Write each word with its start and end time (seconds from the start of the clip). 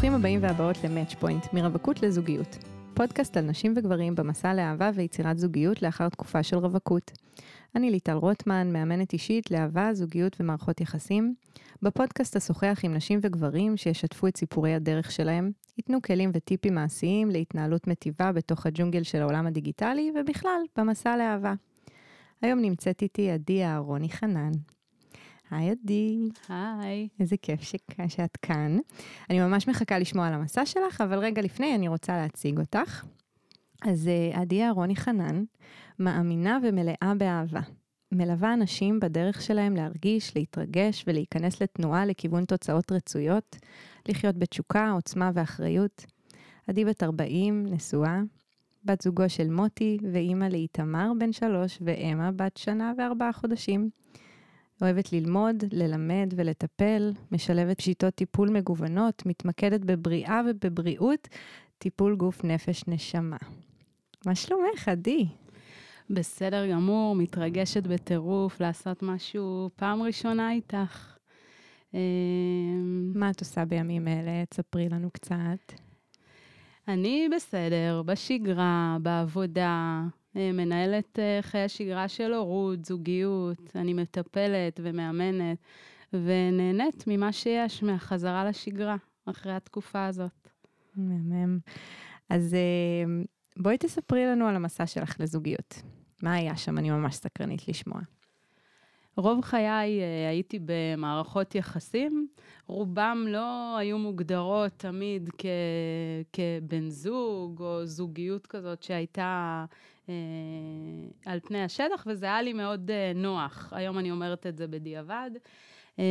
ברוכים 0.00 0.20
הבאים 0.20 0.42
והבאות 0.42 0.76
ל-Match 0.84 1.22
Point, 1.22 1.54
מרווקות 1.54 2.02
לזוגיות. 2.02 2.58
פודקאסט 2.94 3.36
על 3.36 3.44
נשים 3.44 3.74
וגברים 3.76 4.14
במסע 4.14 4.54
לאהבה 4.54 4.90
ויצירת 4.94 5.38
זוגיות 5.38 5.82
לאחר 5.82 6.08
תקופה 6.08 6.42
של 6.42 6.56
רווקות. 6.56 7.10
אני 7.74 7.90
ליטל 7.90 8.12
רוטמן, 8.12 8.72
מאמנת 8.72 9.12
אישית 9.12 9.50
לאהבה, 9.50 9.94
זוגיות 9.94 10.36
ומערכות 10.40 10.80
יחסים. 10.80 11.34
בפודקאסט 11.82 12.36
אשוחח 12.36 12.80
עם 12.82 12.94
נשים 12.94 13.18
וגברים 13.22 13.76
שישתפו 13.76 14.26
את 14.26 14.36
סיפורי 14.36 14.74
הדרך 14.74 15.10
שלהם, 15.10 15.50
ייתנו 15.78 16.02
כלים 16.02 16.30
וטיפים 16.34 16.74
מעשיים 16.74 17.30
להתנהלות 17.30 17.86
מטיבה 17.86 18.32
בתוך 18.32 18.66
הג'ונגל 18.66 19.02
של 19.02 19.22
העולם 19.22 19.46
הדיגיטלי, 19.46 20.12
ובכלל, 20.20 20.60
במסע 20.78 21.16
לאהבה. 21.16 21.54
היום 22.42 22.60
נמצאת 22.60 23.02
איתי 23.02 23.30
עדי 23.30 23.64
אהרוני 23.64 24.08
חנן. 24.08 24.52
היי 25.50 25.70
עדי. 25.70 26.28
היי. 26.48 27.08
איזה 27.20 27.36
כיף 27.36 27.62
ש... 27.62 27.74
שאת 28.08 28.36
כאן. 28.36 28.78
אני 29.30 29.40
ממש 29.40 29.68
מחכה 29.68 29.98
לשמוע 29.98 30.26
על 30.26 30.34
המסע 30.34 30.66
שלך, 30.66 31.00
אבל 31.00 31.18
רגע 31.18 31.42
לפני 31.42 31.74
אני 31.74 31.88
רוצה 31.88 32.16
להציג 32.16 32.58
אותך. 32.58 33.04
אז 33.82 34.08
אה, 34.08 34.40
עדי 34.40 34.62
אהרוני 34.62 34.96
חנן, 34.96 35.44
מאמינה 35.98 36.58
ומלאה 36.62 37.12
באהבה. 37.18 37.60
מלווה 38.12 38.54
אנשים 38.54 39.00
בדרך 39.00 39.42
שלהם 39.42 39.76
להרגיש, 39.76 40.36
להתרגש 40.36 41.04
ולהיכנס 41.06 41.62
לתנועה 41.62 42.06
לכיוון 42.06 42.44
תוצאות 42.44 42.92
רצויות, 42.92 43.56
לחיות 44.08 44.36
בתשוקה, 44.36 44.90
עוצמה 44.90 45.30
ואחריות. 45.34 46.06
עדי 46.66 46.84
בת 46.84 47.02
40, 47.02 47.66
נשואה, 47.66 48.20
בת 48.84 49.02
זוגו 49.02 49.28
של 49.28 49.50
מוטי 49.50 49.98
ואימא 50.12 50.44
לאיתמר 50.44 51.12
בן 51.18 51.32
שלוש 51.32 51.78
ואמה 51.84 52.32
בת 52.32 52.56
שנה 52.56 52.92
וארבעה 52.98 53.32
חודשים. 53.32 53.90
אוהבת 54.80 55.12
ללמוד, 55.12 55.64
ללמד 55.72 56.34
ולטפל, 56.36 57.12
משלבת 57.32 57.80
שיטות 57.80 58.14
טיפול 58.14 58.50
מגוונות, 58.50 59.26
מתמקדת 59.26 59.80
בבריאה 59.80 60.40
ובבריאות, 60.50 61.28
טיפול 61.78 62.16
גוף 62.16 62.44
נפש 62.44 62.84
נשמה. 62.88 63.36
מה 64.26 64.34
שלומך, 64.34 64.88
עדי? 64.88 65.26
בסדר 66.10 66.70
גמור, 66.70 67.16
מתרגשת 67.16 67.86
בטירוף 67.86 68.60
לעשות 68.60 69.02
משהו 69.02 69.70
פעם 69.76 70.02
ראשונה 70.02 70.52
איתך. 70.52 71.16
אמ, 71.94 73.12
מה 73.14 73.30
את 73.30 73.40
עושה 73.40 73.64
בימים 73.64 74.08
אלה? 74.08 74.44
תספרי 74.48 74.88
לנו 74.88 75.10
קצת. 75.10 75.72
אני 76.88 77.28
בסדר, 77.36 78.02
בשגרה, 78.06 78.96
בעבודה, 79.02 80.02
מנהלת 80.34 81.18
אה, 81.18 81.38
חיי 81.42 81.68
שגרה 81.68 82.08
של 82.08 82.32
הורות, 82.32 82.84
זוגיות, 82.84 83.76
אני 83.76 83.94
מטפלת 83.94 84.80
ומאמנת, 84.82 85.58
ונהנית 86.12 87.04
ממה 87.06 87.32
שיש, 87.32 87.82
מהחזרה 87.82 88.44
לשגרה, 88.44 88.96
אחרי 89.26 89.52
התקופה 89.52 90.06
הזאת. 90.06 90.48
מהמם. 90.96 91.58
אז 92.30 92.54
אה, 92.54 93.22
בואי 93.56 93.78
תספרי 93.78 94.26
לנו 94.26 94.46
על 94.46 94.56
המסע 94.56 94.86
שלך 94.86 95.16
לזוגיות. 95.20 95.82
מה 96.22 96.34
היה 96.34 96.56
שם? 96.56 96.78
אני 96.78 96.90
ממש 96.90 97.14
סקרנית 97.14 97.68
לשמוע. 97.68 98.00
רוב 99.20 99.44
חיי 99.44 100.00
אה, 100.00 100.28
הייתי 100.28 100.58
במערכות 100.64 101.54
יחסים, 101.54 102.26
רובם 102.66 103.24
לא 103.28 103.76
היו 103.76 103.98
מוגדרות 103.98 104.72
תמיד 104.76 105.30
כ, 105.38 105.46
כבן 106.32 106.88
זוג 106.88 107.62
או 107.62 107.86
זוגיות 107.86 108.46
כזאת 108.46 108.82
שהייתה 108.82 109.64
אה, 110.08 110.14
על 111.26 111.40
פני 111.40 111.62
השטח, 111.62 112.04
וזה 112.06 112.26
היה 112.26 112.42
לי 112.42 112.52
מאוד 112.52 112.90
אה, 112.90 113.12
נוח. 113.14 113.72
היום 113.72 113.98
אני 113.98 114.10
אומרת 114.10 114.46
את 114.46 114.56
זה 114.56 114.66
בדיעבד. 114.66 115.30
אה, 115.98 116.04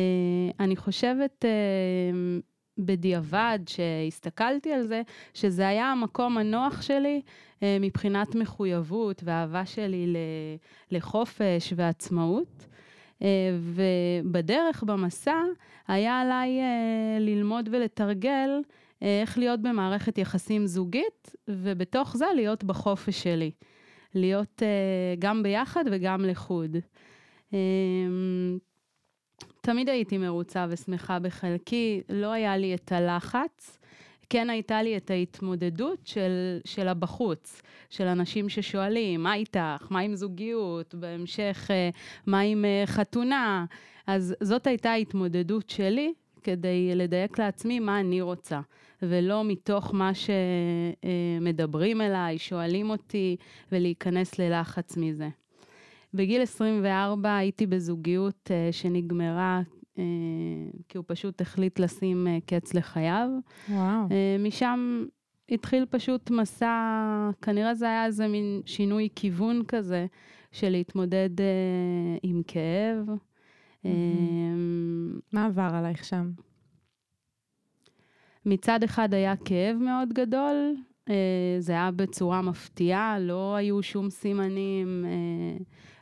אני 0.60 0.76
חושבת... 0.76 1.44
אה, 1.44 2.40
בדיעבד, 2.78 3.58
שהסתכלתי 3.66 4.72
על 4.72 4.82
זה, 4.82 5.02
שזה 5.34 5.68
היה 5.68 5.92
המקום 5.92 6.38
הנוח 6.38 6.82
שלי 6.82 7.20
אה, 7.62 7.76
מבחינת 7.80 8.34
מחויבות 8.34 9.22
ואהבה 9.24 9.66
שלי 9.66 10.14
לחופש 10.90 11.72
ועצמאות. 11.76 12.66
אה, 13.22 13.28
ובדרך, 13.60 14.82
במסע, 14.82 15.42
היה 15.88 16.20
עליי 16.20 16.60
אה, 16.60 17.18
ללמוד 17.20 17.68
ולתרגל 17.72 18.50
איך 19.02 19.38
להיות 19.38 19.60
במערכת 19.60 20.18
יחסים 20.18 20.66
זוגית, 20.66 21.36
ובתוך 21.48 22.16
זה 22.16 22.26
להיות 22.34 22.64
בחופש 22.64 23.22
שלי. 23.22 23.50
להיות 24.14 24.62
גם 25.18 25.42
ביחד 25.42 25.84
וגם 25.90 26.24
לחוד. 26.24 26.76
תמיד 29.60 29.88
הייתי 29.88 30.18
מרוצה 30.18 30.66
ושמחה 30.70 31.18
בחלקי, 31.18 32.00
לא 32.08 32.32
היה 32.32 32.56
לי 32.56 32.74
את 32.74 32.92
הלחץ. 32.92 33.79
כן 34.30 34.50
הייתה 34.50 34.82
לי 34.82 34.96
את 34.96 35.10
ההתמודדות 35.10 35.98
של, 36.04 36.58
של 36.64 36.88
הבחוץ, 36.88 37.62
של 37.90 38.06
אנשים 38.06 38.48
ששואלים, 38.48 39.22
מה 39.22 39.34
איתך? 39.34 39.86
מה 39.90 40.00
עם 40.00 40.14
זוגיות? 40.14 40.94
בהמשך, 40.94 41.68
אה, 41.70 41.90
מה 42.26 42.40
עם 42.40 42.64
אה, 42.64 42.82
חתונה? 42.86 43.64
אז 44.06 44.34
זאת 44.42 44.66
הייתה 44.66 44.90
ההתמודדות 44.90 45.70
שלי, 45.70 46.12
כדי 46.42 46.94
לדייק 46.94 47.38
לעצמי 47.38 47.80
מה 47.80 48.00
אני 48.00 48.20
רוצה, 48.20 48.60
ולא 49.02 49.44
מתוך 49.44 49.94
מה 49.94 50.10
שמדברים 50.14 52.00
אליי, 52.00 52.38
שואלים 52.38 52.90
אותי, 52.90 53.36
ולהיכנס 53.72 54.38
ללחץ 54.38 54.96
מזה. 54.96 55.28
בגיל 56.14 56.42
24 56.42 57.36
הייתי 57.36 57.66
בזוגיות 57.66 58.50
שנגמרה, 58.72 59.60
כי 60.88 60.98
הוא 60.98 61.04
פשוט 61.08 61.40
החליט 61.40 61.78
לשים 61.78 62.26
uh, 62.26 62.46
קץ 62.46 62.74
לחייו. 62.74 63.28
וואו. 63.68 64.06
Uh, 64.08 64.12
משם 64.46 65.04
התחיל 65.50 65.86
פשוט 65.90 66.30
מסע, 66.30 67.30
כנראה 67.42 67.74
זה 67.74 67.86
היה 67.86 68.06
איזה 68.06 68.28
מין 68.28 68.60
שינוי 68.66 69.08
כיוון 69.14 69.62
כזה, 69.68 70.06
של 70.52 70.68
להתמודד 70.68 71.30
עם 72.22 72.42
כאב. 72.46 73.06
מה 75.32 75.46
עבר 75.46 75.70
עלייך 75.74 76.04
שם? 76.04 76.30
מצד 78.46 78.82
אחד 78.82 79.14
היה 79.14 79.36
כאב 79.36 79.76
מאוד 79.76 80.12
גדול, 80.12 80.74
זה 81.58 81.72
היה 81.72 81.90
בצורה 81.90 82.42
מפתיעה, 82.42 83.18
לא 83.18 83.54
היו 83.54 83.82
שום 83.82 84.10
סימנים. 84.10 85.04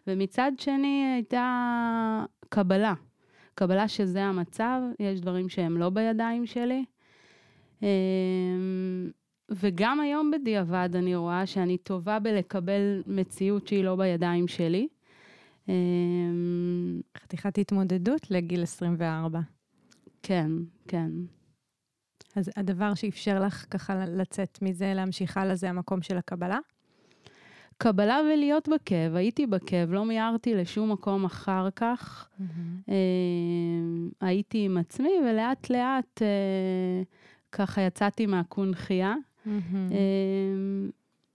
ומצד 0.06 0.52
שני 0.58 1.12
הייתה 1.14 2.24
קבלה, 2.48 2.94
קבלה 3.58 3.88
שזה 3.88 4.24
המצב, 4.24 4.80
יש 5.00 5.20
דברים 5.20 5.48
שהם 5.48 5.76
לא 5.76 5.90
בידיים 5.90 6.46
שלי. 6.46 6.84
אמ, 7.82 9.10
וגם 9.50 10.00
היום 10.00 10.30
בדיעבד 10.30 10.88
אני 10.94 11.16
רואה 11.16 11.46
שאני 11.46 11.78
טובה 11.78 12.18
בלקבל 12.18 13.02
מציאות 13.06 13.68
שהיא 13.68 13.84
לא 13.84 13.96
בידיים 13.96 14.48
שלי. 14.48 14.88
אמ, 15.68 17.00
חתיכת 17.18 17.58
התמודדות 17.58 18.30
לגיל 18.30 18.62
24. 18.62 19.40
כן, 20.22 20.50
כן. 20.88 21.10
אז 22.36 22.50
הדבר 22.56 22.94
שאפשר 22.94 23.40
לך 23.40 23.66
ככה 23.70 24.06
לצאת 24.06 24.58
מזה, 24.62 24.92
להמשיך 24.94 25.36
הלאה, 25.36 25.54
זה 25.54 25.68
המקום 25.68 26.02
של 26.02 26.18
הקבלה? 26.18 26.58
קבלה 27.78 28.20
ולהיות 28.24 28.68
בכאב, 28.68 29.14
הייתי 29.14 29.46
בכאב, 29.46 29.92
לא 29.92 30.04
מיהרתי 30.04 30.54
לשום 30.54 30.92
מקום 30.92 31.24
אחר 31.24 31.68
כך. 31.76 32.28
Mm-hmm. 32.28 32.44
אה, 32.88 34.26
הייתי 34.28 34.64
עם 34.64 34.78
עצמי 34.78 35.12
ולאט 35.24 35.70
לאט 35.70 36.22
אה, 36.22 37.02
ככה 37.52 37.80
יצאתי 37.82 38.26
מהקונכייה. 38.26 39.14
Mm-hmm. 39.14 39.92
אה, 39.92 40.88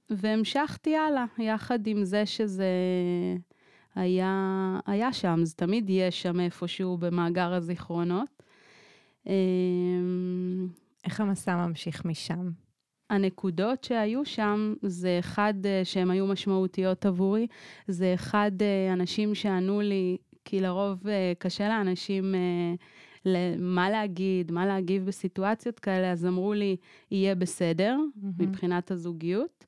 והמשכתי 0.09 0.95
הלאה, 0.95 1.25
יחד 1.37 1.87
עם 1.87 2.03
זה 2.03 2.25
שזה 2.25 2.67
היה, 3.95 4.79
היה 4.85 5.13
שם, 5.13 5.39
זה 5.43 5.55
תמיד 5.55 5.89
יהיה 5.89 6.11
שם 6.11 6.39
איפשהו 6.39 6.97
במאגר 6.97 7.53
הזיכרונות. 7.53 8.43
אה, 9.27 9.33
איך 11.05 11.21
המסע 11.21 11.67
ממשיך 11.67 12.05
משם? 12.05 12.49
הנקודות 13.09 13.83
שהיו 13.83 14.25
שם, 14.25 14.73
זה 14.81 15.17
אחד 15.19 15.53
אה, 15.65 15.81
שהן 15.83 16.11
היו 16.11 16.27
משמעותיות 16.27 17.05
עבורי, 17.05 17.47
זה 17.87 18.13
אחד 18.13 18.51
אה, 18.61 18.93
אנשים 18.93 19.35
שענו 19.35 19.81
לי, 19.81 20.17
כי 20.45 20.59
לרוב 20.59 21.07
אה, 21.07 21.33
קשה 21.39 21.67
לאנשים 21.67 22.35
מה 23.59 23.89
להגיד, 23.89 24.51
מה 24.51 24.65
להגיב 24.65 25.05
בסיטואציות 25.05 25.79
כאלה, 25.79 26.11
אז 26.11 26.25
אמרו 26.25 26.53
לי, 26.53 26.75
יהיה 27.11 27.35
בסדר, 27.35 27.97
mm-hmm. 27.97 28.27
מבחינת 28.39 28.91
הזוגיות. 28.91 29.65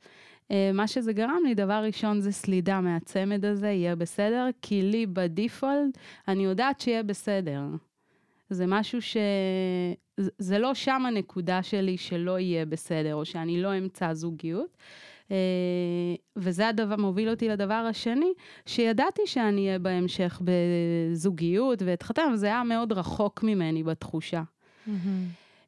מה 0.73 0.87
שזה 0.87 1.13
גרם 1.13 1.39
לי, 1.45 1.55
דבר 1.55 1.83
ראשון 1.85 2.19
זה 2.19 2.31
סלידה 2.31 2.81
מהצמד 2.81 3.45
הזה, 3.45 3.67
יהיה 3.67 3.95
בסדר, 3.95 4.49
כי 4.61 4.81
לי 4.81 5.05
בדיפולט, 5.05 5.97
אני 6.27 6.43
יודעת 6.43 6.81
שיהיה 6.81 7.03
בסדר. 7.03 7.61
זה 8.49 8.65
משהו 8.67 9.01
ש... 9.01 9.17
זה 10.17 10.59
לא 10.59 10.73
שם 10.73 11.03
הנקודה 11.05 11.63
שלי 11.63 11.97
שלא 11.97 12.39
יהיה 12.39 12.65
בסדר, 12.65 13.15
או 13.15 13.25
שאני 13.25 13.61
לא 13.61 13.77
אמצא 13.77 14.13
זוגיות. 14.13 14.77
אה, 15.31 15.35
וזה 16.35 16.67
הדבר, 16.67 16.95
מוביל 16.95 17.29
אותי 17.29 17.49
לדבר 17.49 17.73
השני, 17.73 18.33
שידעתי 18.65 19.21
שאני 19.25 19.67
אהיה 19.67 19.79
בהמשך 19.79 20.41
בזוגיות 20.43 21.81
ואתחתן, 21.85 22.31
וזה 22.33 22.45
היה 22.45 22.63
מאוד 22.63 22.91
רחוק 22.91 23.43
ממני 23.43 23.83
בתחושה. 23.83 24.43
Mm-hmm. 24.87 24.91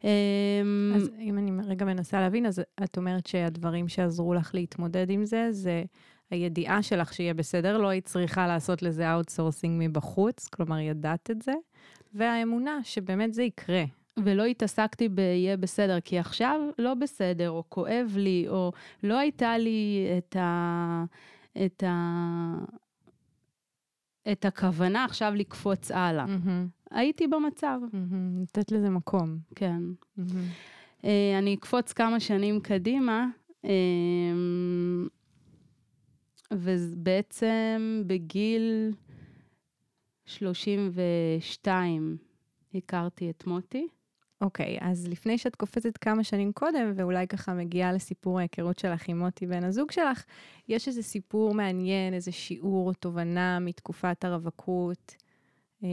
אמ, 0.03 0.93
אז 0.95 1.09
אם 1.19 1.37
אני 1.37 1.51
רגע 1.67 1.85
מנסה 1.85 2.21
להבין, 2.21 2.45
אז 2.45 2.61
את 2.83 2.97
אומרת 2.97 3.27
שהדברים 3.27 3.87
שעזרו 3.87 4.33
לך 4.33 4.51
להתמודד 4.53 5.09
עם 5.09 5.25
זה, 5.25 5.47
זה 5.51 5.83
הידיעה 6.29 6.83
שלך 6.83 7.13
שיהיה 7.13 7.33
בסדר, 7.33 7.77
לא 7.77 7.87
היית 7.87 8.05
צריכה 8.05 8.47
לעשות 8.47 8.81
לזה 8.81 9.13
outsourcing 9.13 9.87
מבחוץ, 9.87 10.47
כלומר, 10.47 10.79
ידעת 10.79 11.31
את 11.31 11.41
זה, 11.41 11.53
והאמונה 12.13 12.79
שבאמת 12.83 13.33
זה 13.33 13.43
יקרה. 13.43 13.83
ולא 14.23 14.45
התעסקתי 14.45 15.09
ב"יהיה 15.09 15.57
בסדר", 15.57 15.99
כי 15.99 16.19
עכשיו 16.19 16.61
לא 16.77 16.93
בסדר, 16.93 17.49
או 17.49 17.63
כואב 17.69 18.13
לי, 18.17 18.45
או 18.49 18.71
לא 19.03 19.17
הייתה 19.19 19.57
לי 19.57 20.07
את 20.17 20.35
ה... 20.35 21.03
את 21.65 21.83
ה... 21.83 21.93
את 24.31 24.45
הכוונה 24.45 25.05
עכשיו 25.05 25.33
לקפוץ 25.35 25.91
הלאה. 25.91 26.25
הייתי 26.91 27.27
במצב, 27.27 27.79
מהמם, 27.93 28.41
לתת 28.41 28.71
לזה 28.71 28.89
מקום. 28.89 29.37
כן. 29.55 29.81
מהמם. 30.17 30.45
אה, 31.05 31.35
אני 31.37 31.53
אקפוץ 31.53 31.93
כמה 31.93 32.19
שנים 32.19 32.59
קדימה, 32.59 33.27
אה, 33.65 33.71
ובעצם 36.53 38.03
בגיל 38.07 38.91
32 40.25 42.17
הכרתי 42.75 43.29
את 43.29 43.47
מוטי. 43.47 43.87
אוקיי, 44.41 44.77
אז 44.81 45.07
לפני 45.07 45.37
שאת 45.37 45.55
קופצת 45.55 45.97
כמה 45.97 46.23
שנים 46.23 46.51
קודם, 46.51 46.93
ואולי 46.95 47.27
ככה 47.27 47.53
מגיעה 47.53 47.93
לסיפור 47.93 48.39
ההיכרות 48.39 48.79
שלך 48.79 49.09
עם 49.09 49.19
מוטי 49.19 49.47
בן 49.47 49.63
הזוג 49.63 49.91
שלך, 49.91 50.23
יש 50.67 50.87
איזה 50.87 51.03
סיפור 51.03 51.53
מעניין, 51.53 52.13
איזה 52.13 52.31
שיעור 52.31 52.87
או 52.87 52.93
תובנה 52.93 53.59
מתקופת 53.59 54.25
הרווקות, 54.25 55.15
אה, 55.83 55.89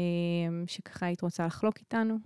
שככה 0.66 1.06
היית 1.06 1.22
רוצה 1.22 1.46
לחלוק 1.46 1.78
איתנו? 1.78 2.18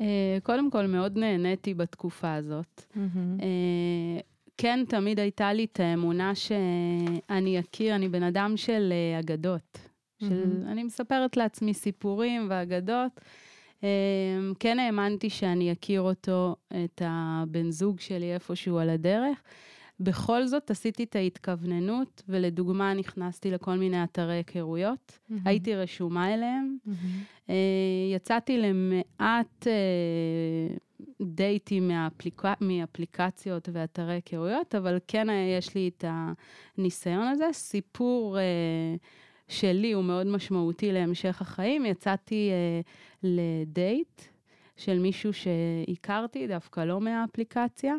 אה, 0.00 0.38
קודם 0.42 0.70
כל, 0.70 0.86
מאוד 0.86 1.18
נהניתי 1.18 1.74
בתקופה 1.74 2.34
הזאת. 2.34 2.82
אה, 3.42 4.20
כן, 4.56 4.84
תמיד 4.88 5.20
הייתה 5.20 5.52
לי 5.52 5.64
את 5.64 5.80
האמונה 5.80 6.34
שאני 6.34 7.60
אכיר, 7.60 7.94
אני 7.94 8.08
בן 8.08 8.22
אדם 8.22 8.56
של 8.56 8.92
אגדות. 9.20 9.78
של, 10.20 10.46
מהמם. 10.46 10.68
אני 10.68 10.82
מספרת 10.82 11.36
לעצמי 11.36 11.74
סיפורים 11.74 12.46
ואגדות. 12.50 13.20
אה, 13.84 14.52
כן 14.60 14.78
האמנתי 14.78 15.30
שאני 15.30 15.72
אכיר 15.72 16.00
אותו, 16.00 16.56
את 16.84 17.02
הבן 17.04 17.70
זוג 17.70 18.00
שלי 18.00 18.34
איפשהו 18.34 18.78
על 18.78 18.90
הדרך. 18.90 19.42
בכל 20.00 20.46
זאת 20.46 20.70
עשיתי 20.70 21.04
את 21.04 21.16
ההתכווננות, 21.16 22.22
ולדוגמה 22.28 22.94
נכנסתי 22.94 23.50
לכל 23.50 23.74
מיני 23.74 24.04
אתרי 24.04 24.34
היכרויות, 24.34 25.18
מהמם. 25.28 25.42
הייתי 25.44 25.74
רשומה 25.74 26.34
אליהם. 26.34 26.76
אה, 27.50 27.54
יצאתי 28.14 28.58
למעט 28.58 29.66
אה, 29.66 30.76
דייטים 31.22 31.88
מאפליק... 31.88 32.42
מאפליקציות 32.60 33.68
ואתרי 33.72 34.12
היכרויות, 34.12 34.74
אבל 34.74 34.98
כן 35.08 35.30
אה, 35.30 35.54
יש 35.58 35.74
לי 35.74 35.90
את 35.96 36.04
הניסיון 36.08 37.26
הזה. 37.26 37.46
סיפור 37.52 38.38
שלי 39.48 39.92
הוא 39.92 40.04
מאוד 40.04 40.26
משמעותי 40.26 40.92
להמשך 40.92 41.42
החיים. 41.42 41.86
יצאתי 41.86 42.50
אה, 42.50 42.80
לדייט 43.22 44.22
של 44.76 44.98
מישהו 44.98 45.30
שהכרתי, 45.32 46.46
דווקא 46.46 46.80
לא 46.80 47.00
מהאפליקציה. 47.00 47.94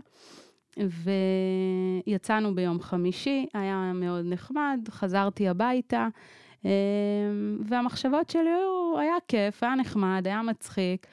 ויצאנו 2.08 2.56
ביום 2.56 2.80
חמישי, 2.80 3.46
היה 3.54 3.92
מאוד 3.96 4.26
נחמד, 4.26 4.80
חזרתי 4.90 5.48
הביתה, 5.48 6.08
אה, 6.66 6.72
והמחשבות 7.66 8.30
שלי 8.30 8.50
היו, 8.50 9.00
היה 9.00 9.16
כיף, 9.28 9.64
היה 9.64 9.76
נחמד, 9.76 10.22
היה 10.26 10.42
מצחיק, 10.42 11.08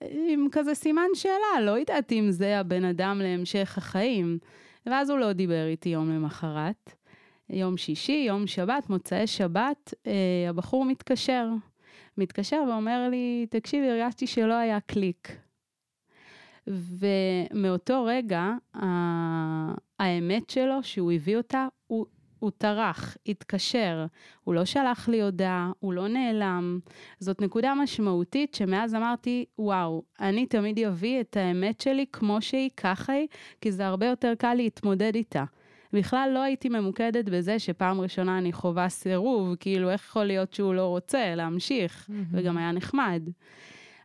עם 0.00 0.46
כזה 0.52 0.74
סימן 0.74 1.08
שאלה, 1.14 1.60
לא 1.60 1.78
ידעתי 1.78 2.20
אם 2.20 2.30
זה 2.30 2.58
הבן 2.58 2.84
אדם 2.84 3.20
להמשך 3.22 3.78
החיים. 3.78 4.38
ואז 4.86 5.10
הוא 5.10 5.18
לא 5.18 5.32
דיבר 5.32 5.66
איתי 5.66 5.88
יום 5.88 6.10
למחרת. 6.10 6.94
יום 7.52 7.76
שישי, 7.76 8.24
יום 8.26 8.46
שבת, 8.46 8.90
מוצאי 8.90 9.26
שבת, 9.26 9.94
אה, 10.06 10.12
הבחור 10.48 10.84
מתקשר. 10.84 11.48
מתקשר 12.18 12.62
ואומר 12.68 13.08
לי, 13.10 13.46
תקשיבי, 13.50 13.90
הרגשתי 13.90 14.26
שלא 14.26 14.54
היה 14.54 14.80
קליק. 14.80 15.36
ומאותו 16.66 18.04
רגע, 18.04 18.50
האמת 19.98 20.50
שלו, 20.50 20.82
שהוא 20.82 21.12
הביא 21.12 21.36
אותה, 21.36 21.66
הוא, 21.86 22.06
הוא 22.38 22.50
טרח, 22.58 23.16
התקשר, 23.26 24.06
הוא 24.44 24.54
לא 24.54 24.64
שלח 24.64 25.08
לי 25.08 25.22
הודעה, 25.22 25.72
הוא 25.78 25.92
לא 25.92 26.08
נעלם. 26.08 26.78
זאת 27.18 27.40
נקודה 27.40 27.74
משמעותית 27.74 28.54
שמאז 28.54 28.94
אמרתי, 28.94 29.44
וואו, 29.58 30.02
אני 30.20 30.46
תמיד 30.46 30.78
אביא 30.78 31.20
את 31.20 31.36
האמת 31.36 31.80
שלי 31.80 32.04
כמו 32.12 32.42
שהיא, 32.42 32.70
ככה 32.76 33.12
היא, 33.12 33.26
כי 33.60 33.72
זה 33.72 33.86
הרבה 33.86 34.06
יותר 34.06 34.32
קל 34.38 34.54
להתמודד 34.54 35.14
איתה. 35.14 35.44
בכלל 35.92 36.30
לא 36.34 36.42
הייתי 36.42 36.68
ממוקדת 36.68 37.24
בזה 37.28 37.58
שפעם 37.58 38.00
ראשונה 38.00 38.38
אני 38.38 38.52
חווה 38.52 38.88
סירוב, 38.88 39.54
כאילו 39.60 39.90
איך 39.90 40.06
יכול 40.08 40.24
להיות 40.24 40.52
שהוא 40.52 40.74
לא 40.74 40.86
רוצה 40.86 41.34
להמשיך, 41.34 42.06
מהמם. 42.08 42.24
וגם 42.32 42.58
היה 42.58 42.72
נחמד. 42.72 43.22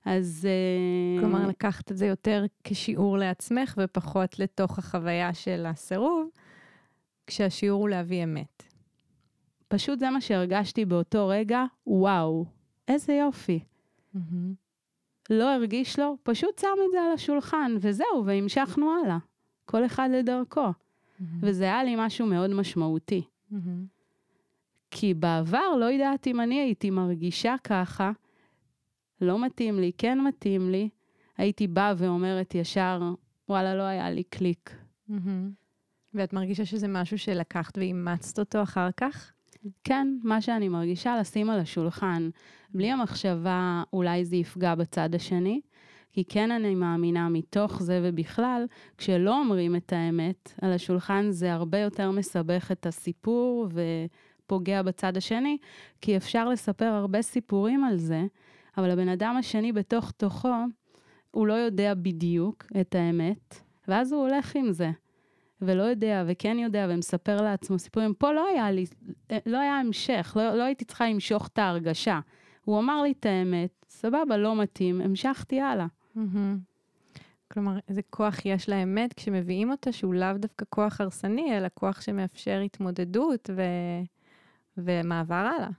אז... 0.06 0.48
אה, 0.50 1.22
כלומר, 1.22 1.48
לקחת 1.48 1.92
את 1.92 1.98
זה 1.98 2.06
יותר 2.06 2.46
כשיעור 2.64 3.18
לעצמך 3.18 3.74
ופחות 3.78 4.40
לתוך 4.40 4.80
החוויה 4.80 5.34
של 5.34 5.66
הסירוב, 5.66 6.30
כשהשיעור 7.28 7.82
הוא 7.82 7.90
להביא 7.90 8.24
אמת. 8.24 8.64
פשוט 9.68 10.00
זה 10.00 10.10
מה 10.10 10.22
שהרגשתי 10.22 10.86
באותו 10.86 11.28
רגע, 11.28 11.64
וואו, 11.88 12.46
איזה 12.88 13.14
יופי. 13.14 13.60
מהמם. 14.14 14.54
לא 15.30 15.54
הרגיש 15.54 16.00
לו, 16.00 16.18
פשוט 16.24 16.60
שם 16.60 16.68
את 16.86 16.92
זה 16.92 17.02
על 17.02 17.12
השולחן, 17.14 17.72
וזהו, 17.80 18.24
והמשכנו 18.26 18.92
הלאה. 18.92 19.18
כל 19.66 19.86
אחד 19.86 20.10
לדרכו. 20.14 20.68
מהמם. 21.20 21.40
וזה 21.42 21.64
היה 21.64 21.84
לי 21.84 21.96
משהו 21.98 22.28
מאוד 22.28 22.50
משמעותי. 22.50 23.24
מהמם. 23.52 23.86
כי 24.92 25.14
בעבר 25.14 25.76
לא 25.80 25.86
יודעת 25.86 26.28
אם 26.28 26.42
אני 26.42 26.60
הייתי 26.60 26.90
מרגישה 26.90 27.56
ככה, 27.64 28.12
לא 29.22 29.46
מתאים 29.46 29.80
לי, 29.80 29.92
כן 29.98 30.20
מתאים 30.22 30.70
לי, 30.70 30.90
הייתי 31.38 31.68
באה 31.68 31.94
ואומרת 31.98 32.56
ישר, 32.56 33.02
וואלה, 33.50 33.76
לא 33.76 33.84
היה 33.84 34.10
לי 34.10 34.24
קליק. 34.24 34.76
מהמם. 35.08 35.52
ואת 36.14 36.34
מרגישה 36.34 36.66
שזה 36.66 36.88
משהו 36.88 37.18
שלקחת 37.18 37.78
ואימצת 37.78 38.40
אותו 38.40 38.64
אחר 38.64 38.90
כך? 38.98 39.32
כן, 39.84 40.18
מה 40.24 40.42
שאני 40.42 40.70
מרגישה, 40.70 41.20
לשים 41.20 41.50
על 41.50 41.60
השולחן, 41.60 42.30
בלי 42.74 42.92
המחשבה, 42.92 43.84
אולי 43.94 44.26
זה 44.26 44.36
יפגע 44.36 44.76
בצד 44.76 45.16
השני, 45.16 45.62
כי 46.18 46.24
כן 46.24 46.52
אני 46.52 46.76
מאמינה 46.76 47.30
מתוך 47.30 47.82
זה 47.82 48.00
ובכלל, 48.04 48.66
כשלא 48.98 49.40
אומרים 49.40 49.76
את 49.76 49.94
האמת 49.94 50.54
על 50.62 50.74
השולחן, 50.74 51.26
זה 51.30 51.54
הרבה 51.54 51.80
יותר 51.80 52.12
מסבך 52.12 52.72
את 52.72 52.86
הסיפור 52.86 53.68
ופוגע 53.74 54.82
בצד 54.82 55.18
השני, 55.18 55.58
כי 56.02 56.18
אפשר 56.18 56.50
לספר 56.50 56.86
הרבה 56.86 57.22
סיפורים 57.22 57.84
על 57.84 57.98
זה, 57.98 58.26
אבל 58.78 58.92
הבן 58.92 59.10
אדם 59.10 59.36
השני 59.40 59.72
בתוך 59.72 60.12
תוכו, 60.12 60.54
הוא 61.32 61.48
לא 61.48 61.54
יודע 61.54 61.94
בדיוק 61.94 62.66
את 62.82 62.96
האמת, 62.96 63.56
ואז 63.88 64.14
הוא 64.14 64.22
הולך 64.22 64.56
עם 64.56 64.72
זה. 64.72 64.92
ולא 65.62 65.84
יודע, 65.84 66.24
וכן 66.28 66.58
יודע, 66.60 66.88
ומספר 66.90 67.42
לעצמו 67.42 67.80
סיפורים. 67.80 68.14
פה 68.14 68.32
לא 68.32 68.48
היה 68.48 68.72
לי, 68.72 68.86
לא 69.46 69.58
היה 69.58 69.80
המשך, 69.80 70.38
לא, 70.40 70.56
לא 70.56 70.64
הייתי 70.64 70.86
צריכה 70.86 71.10
למשוך 71.10 71.48
את 71.48 71.60
ההרגשה. 71.60 72.20
הוא 72.66 72.80
אמר 72.80 73.02
לי 73.02 73.12
את 73.20 73.26
האמת, 73.26 73.86
סבבה, 73.90 74.38
לא 74.38 74.56
מתאים, 74.56 75.02
המשכתי 75.02 75.62
הלאה. 75.62 75.86
כלומר, 77.52 77.78
איזה 77.90 78.02
כוח 78.10 78.46
יש 78.46 78.70
לאמת 78.70 79.14
כשמביאים 79.14 79.72
אותה, 79.72 79.92
שהוא 79.92 80.14
לאו 80.14 80.38
דווקא 80.38 80.66
כוח 80.70 81.02
הרסני, 81.02 81.58
אלא 81.58 81.68
כוח 81.74 82.02
שמאפשר 82.02 82.60
התמודדות 82.66 83.50
ו... 83.56 83.62
ומעבר 84.78 85.36
הלאה. 85.36 85.70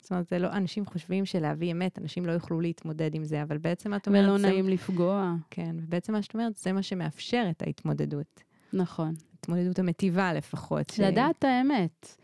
זאת 0.00 0.10
אומרת, 0.10 0.28
זה 0.28 0.38
לא, 0.38 0.48
אנשים 0.52 0.86
חושבים 0.86 1.24
שלהביא 1.24 1.72
אמת, 1.72 1.98
אנשים 1.98 2.26
לא 2.26 2.32
יוכלו 2.32 2.60
להתמודד 2.60 3.14
עם 3.14 3.24
זה, 3.24 3.42
אבל 3.42 3.58
בעצם 3.58 3.94
את 3.94 4.06
אומרת... 4.08 4.24
ולא 4.28 4.38
זה- 4.38 4.46
נעים 4.48 4.68
לפגוע. 4.68 5.34
כן, 5.50 5.76
ובעצם 5.82 6.12
מה 6.12 6.22
שאת 6.22 6.34
אומרת, 6.34 6.56
זה 6.56 6.72
מה 6.72 6.82
שמאפשר 6.82 7.46
את 7.50 7.62
ההתמודדות. 7.62 8.42
נכון. 8.72 9.14
התמודדות 9.38 9.78
המטיבה 9.78 10.32
לפחות. 10.32 10.90
ש- 10.90 11.00
לדעת 11.00 11.38
את 11.38 11.44
האמת. 11.44 12.16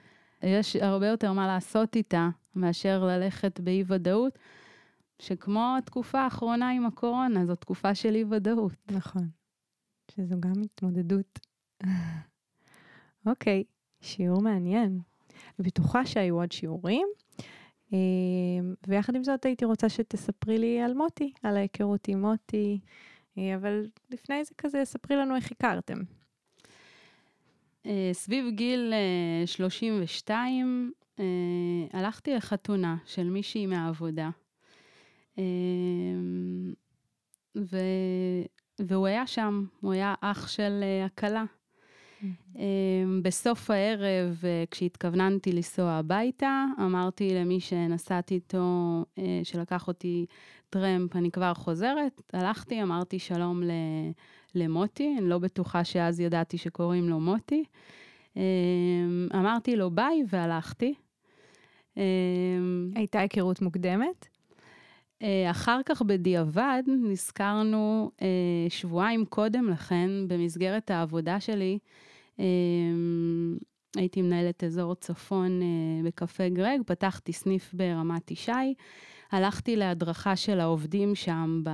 יש 0.43 0.77
הרבה 0.77 1.07
יותר 1.09 1.33
מה 1.33 1.47
לעשות 1.47 1.97
איתה 1.97 2.29
מאשר 2.57 3.05
ללכת 3.05 3.61
באי-ודאות, 3.61 4.39
שכמו 5.19 5.75
התקופה 5.79 6.21
האחרונה 6.21 6.71
עם 6.71 6.87
הקורונה, 6.87 7.47
זו 7.47 7.55
תקופה 7.55 7.95
של 7.95 8.15
אי-ודאות. 8.15 8.73
נכון. 8.91 9.29
שזו 10.11 10.37
גם 10.41 10.53
התמודדות. 10.65 11.39
אוקיי, 13.27 13.65
שיעור 14.01 14.43
מעניין. 14.43 15.01
אני 15.59 15.67
בטוחה 15.67 16.07
שהיו 16.07 16.37
עוד 16.37 16.53
שיעורים, 16.53 17.07
אה, 17.93 17.99
ויחד 18.87 19.15
עם 19.15 19.25
זאת 19.25 19.45
הייתי 19.45 19.65
רוצה 19.65 19.89
שתספרי 19.89 20.59
לי 20.59 20.81
על 20.81 20.95
מוטי, 20.95 21.33
על 21.43 21.57
ההיכרות 21.57 22.09
עם 22.09 22.21
מוטי, 22.21 22.81
אה, 23.39 23.55
אבל 23.55 23.87
לפני 24.11 24.45
זה 24.45 24.55
כזה, 24.59 24.85
ספרי 24.85 25.17
לנו 25.17 25.37
איך 25.37 25.53
הכרתם. 25.53 25.99
אה, 27.87 28.11
סביב 28.13 28.51
גיל 28.51 28.93
אה, 28.93 29.47
32, 29.47 30.93
אה, 31.19 31.25
הלכתי 31.93 32.35
לחתונה 32.35 32.97
של 33.07 33.31
מישהי 33.31 33.67
מהעבודה. 33.67 34.31
אה, 35.39 35.45
ו... 37.57 37.79
והוא 38.79 39.07
היה 39.07 39.27
שם, 39.27 39.65
הוא 39.81 39.93
היה 39.93 40.15
אח 40.21 40.49
של 40.49 40.81
uh, 40.83 41.07
הכלה. 41.07 41.45
Um, 42.23 42.59
בסוף 43.23 43.71
הערב, 43.71 44.39
uh, 44.43 44.71
כשהתכווננתי 44.71 45.53
לנסוע 45.53 45.91
הביתה, 45.91 46.65
אמרתי 46.81 47.35
למי 47.35 47.61
שנסעתי 47.61 48.35
איתו, 48.35 49.05
uh, 49.17 49.21
שלקח 49.45 49.89
אותי 49.89 50.27
טרמפ, 50.71 51.17
אני 51.17 51.31
כבר 51.31 51.55
חוזרת. 51.55 52.23
הלכתי, 52.33 52.83
אמרתי 52.83 53.19
שלום. 53.19 53.63
למוטי, 54.55 55.17
אני 55.19 55.29
לא 55.29 55.39
בטוחה 55.39 55.85
שאז 55.85 56.21
ידעתי 56.21 56.59
שקוראים 56.59 57.09
לו 57.09 57.21
מוטי. 57.21 57.65
Um, 58.35 58.39
אמרתי 59.35 59.77
לו 59.77 59.91
ביי 59.91 60.23
והלכתי. 60.31 60.95
הייתה 62.95 63.21
היכרות 63.21 63.63
מוקדמת? 63.63 64.29
אה, 65.23 65.51
אחר 65.51 65.81
כך 65.87 66.03
בדיעבד 66.03 66.83
נזכרנו 66.87 68.11
אה, 68.23 68.27
שבועיים 68.69 69.25
קודם 69.25 69.69
לכן, 69.69 70.11
במסגרת 70.29 70.91
העבודה 70.91 71.41
שלי, 71.41 71.79
אה, 72.41 72.45
הייתי 73.97 74.23
מנהלת 74.23 74.65
אזור 74.65 74.95
צפון 74.95 75.61
בקפה 76.05 76.49
גרג, 76.49 76.81
פתחתי 76.87 77.33
סניף 77.33 77.75
ברמת 77.75 78.31
ישי, 78.31 78.75
הלכתי 79.33 79.77
להדרכה 79.77 80.37
של 80.37 80.61
העובדים 80.61 81.15
שם 81.15 81.63
ב, 81.65 81.71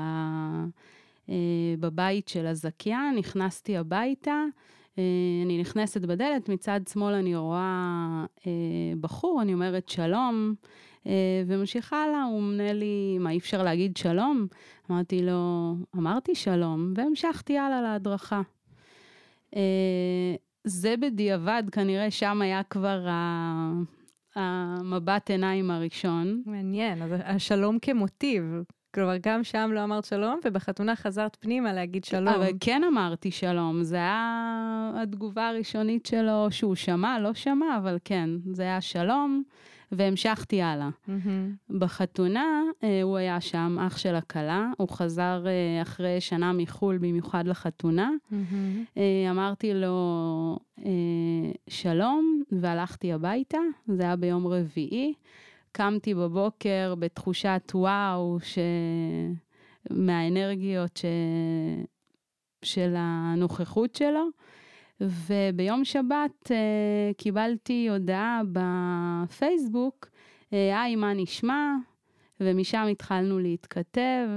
בבית 1.80 2.28
של 2.28 2.47
הזכיין, 2.47 3.14
נכנסתי 3.16 3.76
הביתה, 3.76 4.44
אני 5.44 5.59
נכנסת 5.61 6.00
בדלת, 6.00 6.49
מצד 6.49 6.80
שמאל 6.92 7.14
אני 7.14 7.37
רואה 7.37 8.25
בחור, 9.00 9.42
אני 9.42 9.54
אומרת 9.54 9.88
שלום. 9.88 10.54
אה, 11.07 11.42
וממשיכה 11.47 12.04
הלאה, 12.04 12.25
הוא 12.25 12.42
מנה 12.42 12.73
לי, 12.73 13.19
מה, 13.21 13.30
אי 13.30 13.38
אפשר 13.38 13.62
להגיד 13.62 13.97
שלום? 13.97 14.47
אמרתי 14.90 15.23
לו, 15.23 15.75
אמרתי 15.97 16.35
שלום, 16.35 16.92
והמשכתי 16.97 17.59
הלאה 17.59 17.83
להדרכה. 17.83 18.42
אה, 19.57 20.35
זה 20.64 20.95
בדיעבד, 21.00 21.62
כנראה 21.73 22.11
שם 22.11 22.42
היה 22.42 22.62
כבר 22.62 23.07
המבט 24.35 25.30
עיניים 25.30 25.71
הראשון. 25.71 26.42
מעניין, 26.47 27.02
אז 27.02 27.11
השלום 27.25 27.78
כמוטיב. 27.78 28.45
כלומר, 28.95 29.14
גם 29.23 29.45
שם 29.45 29.71
לא 29.75 29.85
אמרת 29.85 30.04
שלום, 30.04 30.40
ובחתונה 30.45 30.97
חזרת 30.97 31.37
פנימה 31.40 31.73
להגיד 31.73 32.04
שלום. 32.04 32.28
אבל 32.28 32.50
כן 32.61 32.85
אמרתי 32.85 33.30
שלום, 33.30 33.83
זה 33.83 33.97
היה 33.97 34.92
התגובה 35.02 35.49
הראשונית 35.49 36.07
שלו, 36.07 36.47
שהוא 36.50 36.75
שמע, 36.75 37.19
לא 37.19 37.35
שמע, 37.35 37.76
אבל 37.76 37.99
כן, 38.04 38.30
זה 38.52 38.62
היה 38.62 38.80
שלום. 38.80 39.42
והמשכתי 39.92 40.62
הלאה. 40.62 40.88
Mm-hmm. 40.88 41.78
בחתונה, 41.78 42.62
אה, 42.85 43.02
הוא 43.02 43.16
היה 43.16 43.40
שם, 43.40 43.76
אח 43.87 43.97
של 43.97 44.14
הכלה, 44.14 44.70
הוא 44.78 44.88
חזר 44.88 45.44
אה, 45.47 45.82
אחרי 45.82 46.20
שנה 46.20 46.52
מחו"ל 46.52 46.99
במיוחד 46.99 47.47
לחתונה. 47.47 48.11
Mm-hmm. 48.11 48.35
אה, 48.97 49.30
אמרתי 49.30 49.75
לו 49.75 50.59
שלום, 51.68 52.42
והלכתי 52.52 53.12
הביתה, 53.12 53.59
זה 53.88 54.02
היה 54.02 54.16
ביום 54.16 54.47
רביעי. 54.47 55.14
קמתי 55.73 56.14
בבוקר 56.14 56.94
בתחושת 56.99 57.73
וואו, 57.75 58.38
ש... 58.42 58.59
מהאנרגיות 59.90 60.97
ש... 60.97 61.04
של 62.62 62.94
הנוכחות 62.97 63.94
שלו. 63.94 64.28
וביום 65.00 65.85
שבת 65.85 66.45
uh, 66.45 67.14
קיבלתי 67.16 67.88
הודעה 67.90 68.40
בפייסבוק, 68.52 70.09
אה, 70.52 70.83
היי, 70.83 70.97
מה 70.97 71.12
נשמע? 71.14 71.75
ומשם 72.40 72.87
התחלנו 72.90 73.38
להתכתב. 73.38 74.28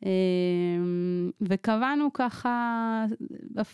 Uh, 0.00 0.06
וקבענו 1.40 2.12
ככה 2.12 3.04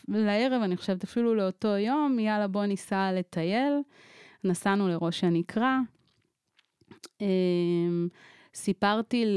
לערב, 0.08 0.62
אני 0.62 0.76
חושבת 0.76 1.04
אפילו 1.04 1.34
לאותו 1.34 1.68
יום, 1.68 2.18
יאללה 2.18 2.48
בוא 2.48 2.64
ניסע 2.64 3.12
לטייל. 3.12 3.72
נסענו 4.44 4.88
לראש 4.88 5.24
הנקרה. 5.24 5.80
סיפרתי 8.54 9.36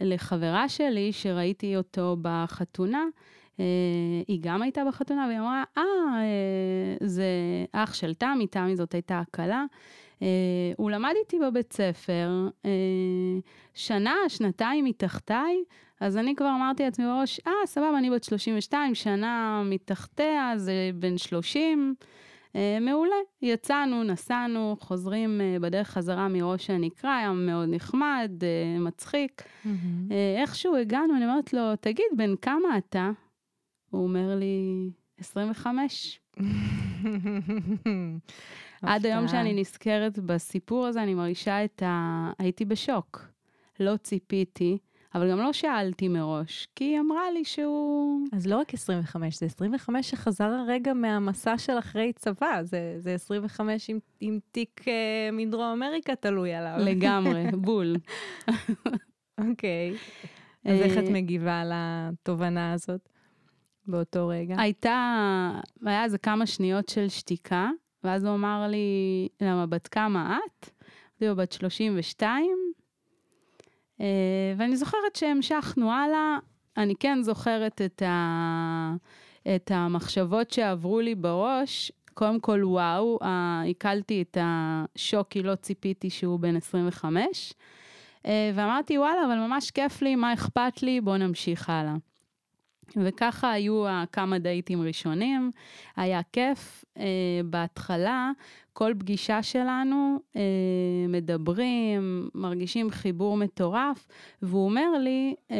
לחברה 0.00 0.68
שלי 0.68 1.12
שראיתי 1.12 1.76
אותו 1.76 2.16
בחתונה, 2.22 2.98
אה, 2.98 3.08
היא 4.26 4.38
גם 4.40 4.62
הייתה 4.62 4.84
בחתונה, 4.88 5.26
והיא 5.26 5.38
אמרה, 5.38 5.64
אה, 5.78 5.82
אה, 5.82 6.96
זה 7.06 7.26
אח 7.72 7.94
של 7.94 8.14
תמי, 8.14 8.46
תמי 8.46 8.76
זאת 8.76 8.94
הייתה 8.94 9.18
הקלה. 9.18 9.64
אה, 10.22 10.28
הוא 10.76 10.90
למד 10.90 11.12
איתי 11.20 11.38
בבית 11.38 11.72
ספר, 11.72 12.48
שנה, 13.74 14.14
שנתיים 14.28 14.84
מתחתיי, 14.84 15.64
אז 16.00 16.16
אני 16.16 16.34
כבר 16.34 16.52
אמרתי 16.56 16.82
לעצמי 16.82 17.04
בראש, 17.04 17.40
אה, 17.46 17.52
סבבה, 17.66 17.98
אני 17.98 18.10
בת 18.10 18.24
32, 18.24 18.94
שנה 18.94 19.62
מתחתיה, 19.64 20.52
זה 20.56 20.90
בן 20.94 21.18
30. 21.18 21.94
מעולה, 22.80 23.16
יצאנו, 23.42 24.02
נסענו, 24.02 24.76
חוזרים 24.80 25.40
בדרך 25.60 25.88
חזרה 25.88 26.28
מראש 26.28 26.70
הנקרא, 26.70 27.10
היה 27.10 27.32
מאוד 27.32 27.68
נחמד, 27.68 28.30
מצחיק. 28.80 29.42
Mm-hmm. 29.42 29.68
איכשהו 30.40 30.76
הגענו, 30.76 31.16
אני 31.16 31.24
אומרת 31.24 31.52
לו, 31.52 31.76
תגיד, 31.80 32.06
בן 32.16 32.36
כמה 32.36 32.78
אתה? 32.78 33.10
הוא 33.96 34.04
אומר 34.04 34.34
לי, 34.34 34.90
25. 35.18 36.20
עד 38.82 39.06
היום 39.06 39.28
שאני 39.28 39.60
נזכרת 39.60 40.18
בסיפור 40.18 40.86
הזה, 40.86 41.02
אני 41.02 41.14
מרגישה 41.14 41.64
את 41.64 41.82
ה... 41.82 42.30
הייתי 42.38 42.64
בשוק. 42.64 43.28
לא 43.80 43.96
ציפיתי, 43.96 44.78
אבל 45.14 45.30
גם 45.30 45.38
לא 45.38 45.52
שאלתי 45.52 46.08
מראש, 46.08 46.68
כי 46.74 46.84
היא 46.84 47.00
אמרה 47.00 47.30
לי 47.30 47.44
שהוא... 47.44 48.20
אז 48.32 48.46
לא 48.46 48.58
רק 48.58 48.74
25, 48.74 49.38
זה 49.38 49.46
25 49.46 50.10
שחזר 50.10 50.44
הרגע 50.44 50.92
מהמסע 50.92 51.58
של 51.58 51.78
אחרי 51.78 52.12
צבא, 52.12 52.62
זה, 52.62 52.94
זה 52.98 53.14
25 53.14 53.90
עם, 53.90 53.98
עם 54.20 54.38
תיק 54.50 54.80
uh, 54.80 54.88
מדרום 55.32 55.82
אמריקה 55.82 56.16
תלוי 56.16 56.54
עליו. 56.54 56.76
לגמרי, 56.78 57.44
בול. 57.64 57.96
אוקיי. 59.38 59.92
okay. 59.92 60.26
אז 60.64 60.80
איך 60.80 60.98
את 60.98 61.04
אה, 61.04 61.12
מגיבה 61.12 61.62
לתובנה 61.64 62.72
הזאת? 62.72 63.08
באותו 63.88 64.28
רגע? 64.28 64.54
הייתה, 64.58 65.50
היה 65.84 66.04
איזה 66.04 66.18
כמה 66.18 66.46
שניות 66.46 66.88
של 66.88 67.08
שתיקה, 67.08 67.70
ואז 68.04 68.24
הוא 68.24 68.34
אמר 68.34 68.66
לי, 68.68 69.28
למה, 69.40 69.66
בת 69.66 69.88
כמה 69.88 70.38
את? 70.38 70.70
אמרתי 71.16 71.26
לו, 71.26 71.36
בת 71.36 71.52
32. 71.52 72.56
אה, 74.00 74.06
ואני 74.56 74.76
זוכרת 74.76 75.16
שהמשכנו 75.16 75.92
הלאה, 75.92 76.38
אני 76.76 76.94
כן 77.00 77.18
זוכרת 77.22 77.82
את, 77.82 78.02
ה... 78.02 78.94
את 79.56 79.70
המחשבות 79.74 80.50
שעברו 80.50 81.00
לי 81.00 81.14
בראש. 81.14 81.92
קודם 82.14 82.40
כל, 82.40 82.60
וואו, 82.64 83.18
עיכלתי 83.64 84.22
את 84.22 84.38
השוק, 84.40 85.28
כי 85.28 85.42
לא 85.42 85.54
ציפיתי 85.54 86.10
שהוא 86.10 86.40
בן 86.40 86.56
25. 86.56 87.54
אה, 88.26 88.50
ואמרתי, 88.54 88.98
וואלה, 88.98 89.24
אבל 89.26 89.34
ממש 89.34 89.70
כיף 89.70 90.02
לי, 90.02 90.16
מה 90.16 90.32
אכפת 90.32 90.82
לי, 90.82 91.00
בואו 91.00 91.16
נמשיך 91.16 91.70
הלאה. 91.70 91.94
וככה 92.96 93.50
היו 93.50 93.84
כמה 94.12 94.38
דייטים 94.38 94.82
ראשונים, 94.82 95.50
היה 95.96 96.20
כיף. 96.32 96.84
Uh, 96.96 96.98
בהתחלה, 97.44 98.30
כל 98.72 98.94
פגישה 98.98 99.42
שלנו 99.42 100.18
uh, 100.32 100.36
מדברים, 101.08 102.28
מרגישים 102.34 102.90
חיבור 102.90 103.36
מטורף, 103.36 104.06
והוא 104.42 104.64
אומר 104.64 104.98
לי, 104.98 105.34
uh, 105.48 105.52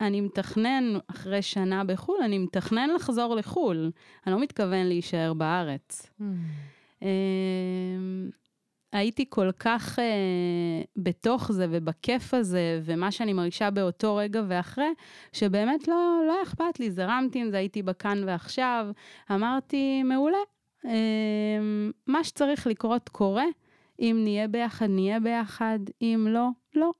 אני 0.00 0.20
מתכנן, 0.20 0.84
אחרי 1.06 1.42
שנה 1.42 1.84
בחו"ל, 1.84 2.18
אני 2.24 2.38
מתכנן 2.38 2.90
לחזור 2.94 3.34
לחו"ל, 3.34 3.90
אני 4.26 4.34
לא 4.34 4.40
מתכוון 4.40 4.86
להישאר 4.86 5.32
בארץ. 5.34 6.10
Mm. 6.20 6.22
Uh, 7.00 7.04
הייתי 8.92 9.24
כל 9.28 9.50
כך 9.58 9.98
אה, 9.98 10.04
בתוך 10.96 11.52
זה 11.52 11.66
ובכיף 11.70 12.34
הזה, 12.34 12.80
ומה 12.84 13.10
שאני 13.10 13.32
מרגישה 13.32 13.70
באותו 13.70 14.16
רגע 14.16 14.42
ואחרי, 14.48 14.90
שבאמת 15.32 15.88
לא, 15.88 16.22
לא 16.28 16.42
אכפת 16.42 16.80
לי, 16.80 16.90
זרמתי 16.90 17.38
עם 17.38 17.50
זה, 17.50 17.56
הייתי 17.56 17.82
בכאן 17.82 18.22
ועכשיו. 18.26 18.86
אמרתי, 19.30 20.02
מעולה, 20.02 20.38
אה, 20.84 20.90
מה 22.06 22.24
שצריך 22.24 22.66
לקרות 22.66 23.08
קורה, 23.08 23.46
אם 24.00 24.20
נהיה 24.22 24.48
ביחד, 24.48 24.86
נהיה 24.86 25.20
ביחד, 25.20 25.78
אם 26.02 26.26
לא, 26.30 26.48
לא. 26.74 26.90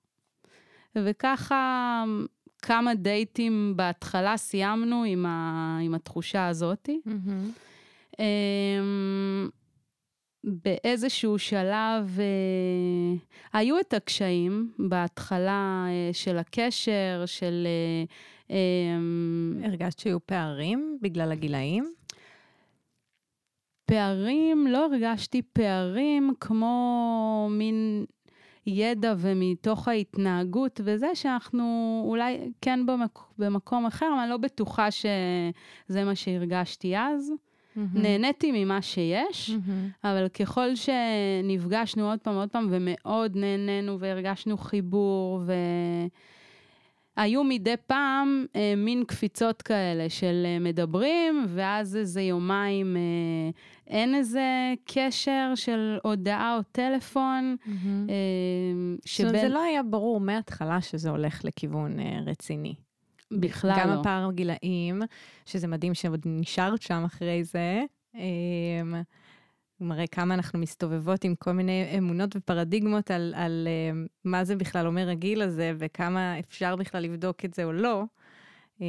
וככה 0.97 2.05
כמה 2.63 2.95
דייטים 2.95 3.73
בהתחלה 3.77 4.37
סיימנו 4.37 5.05
עם, 5.05 5.27
ה, 5.27 5.79
עם 5.83 5.95
התחושה 5.95 6.49
הזאתי. 6.49 7.01
Mm-hmm. 7.07 8.21
באיזשהו 10.45 11.39
שלב 11.39 12.19
אה, 12.21 13.15
היו 13.53 13.81
את 13.81 13.95
הקשיים 13.95 14.73
בהתחלה 14.79 15.87
אה, 15.89 16.11
של 16.13 16.39
הקשר, 16.39 17.23
של... 17.27 17.67
אה, 17.67 18.05
אה, 18.51 19.69
הרגשת 19.69 19.99
שהיו 19.99 20.27
פערים 20.27 20.99
בגלל 21.03 21.33
הגילאים? 21.33 21.93
פערים, 23.87 24.67
לא 24.67 24.85
הרגשתי 24.85 25.43
פערים 25.43 26.33
כמו 26.41 27.49
מין 27.51 28.05
הידע 28.67 29.15
ומתוך 29.19 29.89
ההתנהגות 29.89 30.81
וזה 30.85 31.15
שאנחנו 31.15 32.03
אולי 32.07 32.53
כן 32.61 32.87
במק... 32.87 33.19
במקום 33.39 33.87
אחר, 33.87 34.07
אבל 34.15 34.21
אני 34.21 34.31
לא 34.31 34.37
בטוחה 34.37 34.91
שזה 34.91 36.05
מה 36.05 36.15
שהרגשתי 36.15 36.97
אז. 36.97 37.33
Mm-hmm. 37.77 37.81
נהניתי 37.95 38.65
ממה 38.65 38.83
שיש, 38.83 39.51
mm-hmm. 39.51 40.09
אבל 40.09 40.29
ככל 40.29 40.69
שנפגשנו 40.75 42.11
עוד 42.11 42.19
פעם, 42.19 42.35
עוד 42.35 42.49
פעם, 42.49 42.69
ומאוד 42.71 43.37
נהנינו 43.37 44.01
והרגשנו 44.01 44.57
חיבור, 44.57 45.43
ו... 45.47 45.53
היו 47.17 47.45
מדי 47.45 47.75
פעם 47.87 48.47
אה, 48.57 48.75
מין 48.77 49.05
קפיצות 49.05 49.63
כאלה 49.63 50.09
של 50.09 50.43
אה, 50.47 50.59
מדברים, 50.59 51.45
ואז 51.49 51.97
איזה 51.97 52.23
יומיים 52.23 52.97
אה, 52.97 53.51
אין 53.87 54.15
איזה 54.15 54.75
קשר 54.85 55.53
של 55.55 55.99
הודעה 56.03 56.57
או 56.57 56.63
טלפון. 56.73 57.57
Mm-hmm. 57.61 57.71
אה, 58.11 58.15
שבין... 59.05 59.29
זאת 59.29 59.35
אומרת, 59.35 59.49
זה 59.49 59.55
לא 59.55 59.63
היה 59.63 59.83
ברור 59.83 60.21
מההתחלה 60.21 60.81
שזה 60.81 61.11
הולך 61.11 61.45
לכיוון 61.45 62.01
אה, 62.01 62.19
רציני. 62.27 62.75
בכלל 63.41 63.77
גם 63.79 63.89
לא. 63.89 63.95
גם 63.95 64.01
הפער 64.01 64.33
גילאים, 64.33 65.03
שזה 65.47 65.67
מדהים 65.67 65.95
שעוד 65.95 66.21
נשארת 66.25 66.83
שם 66.83 67.05
אחרי 67.05 67.45
זה. 67.45 67.83
אה, 68.15 69.03
מראה 69.83 70.07
כמה 70.07 70.35
אנחנו 70.35 70.59
מסתובבות 70.59 71.25
עם 71.25 71.35
כל 71.35 71.53
מיני 71.53 71.95
אמונות 71.99 72.37
ופרדיגמות 72.37 73.11
על, 73.11 73.35
על 73.37 73.69
uh, 73.69 74.09
מה 74.25 74.45
זה 74.45 74.57
בכלל 74.57 74.87
אומר 74.87 75.11
הגיל 75.11 75.43
הזה, 75.43 75.73
וכמה 75.79 76.39
אפשר 76.39 76.77
בכלל 76.77 77.03
לבדוק 77.03 77.45
את 77.45 77.55
זה 77.55 77.65
או 77.65 77.73
לא. 77.73 78.05
Uh, 78.79 78.83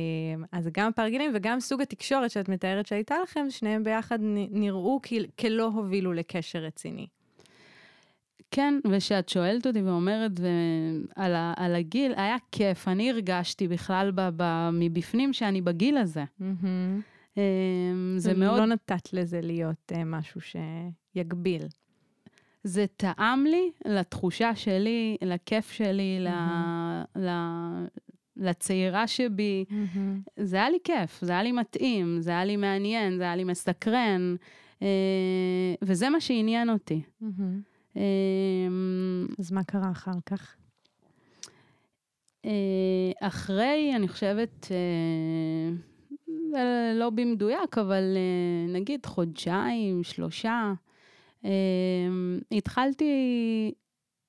אז 0.51 0.69
גם 0.71 0.87
הפער 0.87 1.09
גילים 1.09 1.31
וגם 1.35 1.59
סוג 1.59 1.81
התקשורת 1.81 2.31
שאת 2.31 2.49
מתארת 2.49 2.87
שהייתה 2.87 3.15
לכם, 3.23 3.45
שניהם 3.49 3.83
ביחד 3.83 4.19
נראו 4.51 4.99
כלא 5.39 5.63
הובילו 5.63 6.13
לקשר 6.13 6.59
רציני. 6.59 7.07
כן, 8.55 8.79
ושאת 8.89 9.29
שואלת 9.29 9.67
אותי 9.67 9.81
ואומרת 9.81 10.31
ו... 10.39 10.47
על, 11.15 11.35
ה... 11.35 11.53
על 11.57 11.75
הגיל, 11.75 12.13
היה 12.15 12.35
כיף. 12.51 12.87
אני 12.87 13.09
הרגשתי 13.09 13.67
בכלל 13.67 14.11
ב... 14.15 14.29
ב... 14.35 14.69
מבפנים 14.73 15.33
שאני 15.33 15.61
בגיל 15.61 15.97
הזה. 15.97 16.23
Mm-hmm. 16.23 16.63
אמ, 17.37 18.15
זה 18.17 18.33
מאוד... 18.33 18.59
לא 18.59 18.65
נתת 18.65 19.13
לזה 19.13 19.41
להיות 19.41 19.91
uh, 19.91 19.95
משהו 20.05 20.41
שיגביל. 20.41 21.61
זה 22.63 22.85
טעם 22.97 23.45
לי 23.45 23.71
לתחושה 23.85 24.55
שלי, 24.55 25.17
לכיף 25.21 25.71
שלי, 25.71 26.17
mm-hmm. 26.19 27.19
ל... 27.19 27.27
ל... 27.27 27.29
לצעירה 28.37 29.07
שבי. 29.07 29.65
Mm-hmm. 29.69 30.31
זה 30.37 30.55
היה 30.55 30.69
לי 30.69 30.77
כיף, 30.83 31.19
זה 31.21 31.31
היה 31.31 31.43
לי 31.43 31.51
מתאים, 31.51 32.21
זה 32.21 32.31
היה 32.31 32.45
לי 32.45 32.55
מעניין, 32.55 33.17
זה 33.17 33.23
היה 33.23 33.35
לי 33.35 33.43
מסקרן, 33.43 34.35
uh, 34.79 34.83
וזה 35.81 36.09
מה 36.09 36.21
שעניין 36.21 36.69
אותי. 36.69 37.01
Mm-hmm. 37.23 37.72
Um, 37.93 37.97
אז 39.39 39.51
מה 39.51 39.63
קרה 39.63 39.91
אחר 39.91 40.19
כך? 40.25 40.55
Uh, 42.45 42.49
אחרי, 43.21 43.91
אני 43.95 44.07
חושבת... 44.07 44.65
Uh, 44.65 45.93
זה 46.53 46.91
לא 46.95 47.09
במדויק, 47.09 47.77
אבל 47.77 48.17
אה, 48.17 48.73
נגיד 48.73 49.05
חודשיים, 49.05 50.03
שלושה, 50.03 50.73
אה, 51.45 51.49
התחלתי 52.51 53.11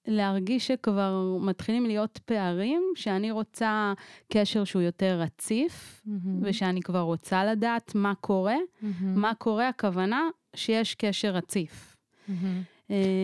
להרגיש 0.07 0.67
שכבר 0.67 1.37
מתחילים 1.41 1.87
להיות 1.87 2.19
פערים, 2.25 2.83
שאני 2.95 3.31
רוצה 3.31 3.93
קשר 4.33 4.65
שהוא 4.65 4.83
יותר 4.83 5.21
רציף, 5.21 6.03
mm-hmm. 6.07 6.11
ושאני 6.43 6.83
כבר 6.83 7.01
רוצה 7.01 7.45
לדעת 7.45 7.95
מה 7.95 8.15
קורה. 8.15 8.57
Mm-hmm. 8.57 8.87
מה 9.05 9.35
קורה, 9.35 9.69
הכוונה 9.69 10.29
שיש 10.55 10.95
קשר 10.95 11.31
רציף. 11.31 11.97
Mm-hmm. 12.29 12.33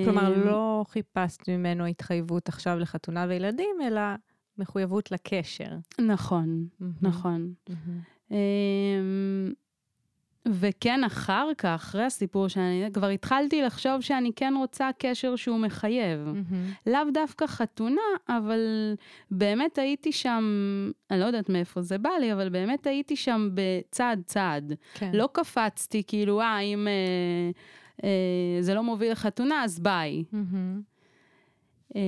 כלומר, 0.04 0.44
לא 0.44 0.84
חיפשת 0.88 1.48
ממנו 1.48 1.86
התחייבות 1.86 2.48
עכשיו 2.48 2.78
לחתונה 2.78 3.26
וילדים, 3.28 3.76
אלא 3.86 4.00
מחויבות 4.58 5.10
לקשר. 5.10 5.76
נכון. 6.00 6.66
נכון. 7.02 7.52
אמ, 8.30 9.52
וכן, 10.46 11.04
אחר 11.04 11.48
כך, 11.58 11.68
אחרי 11.74 12.04
הסיפור 12.04 12.48
שאני, 12.48 12.88
כבר 12.92 13.06
התחלתי 13.06 13.62
לחשוב 13.62 14.00
שאני 14.00 14.30
כן 14.36 14.54
רוצה 14.58 14.90
קשר 14.98 15.36
שהוא 15.36 15.58
מחייב. 15.58 16.20
Mm-hmm. 16.26 16.90
לאו 16.90 17.10
דווקא 17.14 17.46
חתונה, 17.46 18.00
אבל 18.28 18.94
באמת 19.30 19.78
הייתי 19.78 20.12
שם, 20.12 20.44
אני 21.10 21.20
לא 21.20 21.24
יודעת 21.24 21.48
מאיפה 21.48 21.82
זה 21.82 21.98
בא 21.98 22.10
לי, 22.20 22.32
אבל 22.32 22.48
באמת 22.48 22.86
הייתי 22.86 23.16
שם 23.16 23.50
בצעד 23.54 24.22
צעד. 24.26 24.72
כן. 24.94 25.10
לא 25.14 25.28
קפצתי, 25.32 26.02
כאילו, 26.06 26.40
אה, 26.40 26.58
אם 26.60 26.88
אה, 26.88 27.50
זה 28.60 28.74
לא 28.74 28.82
מוביל 28.82 29.12
לחתונה, 29.12 29.64
אז 29.64 29.80
ביי. 29.80 30.24
Mm-hmm. 30.32 30.80
אה, 31.96 32.00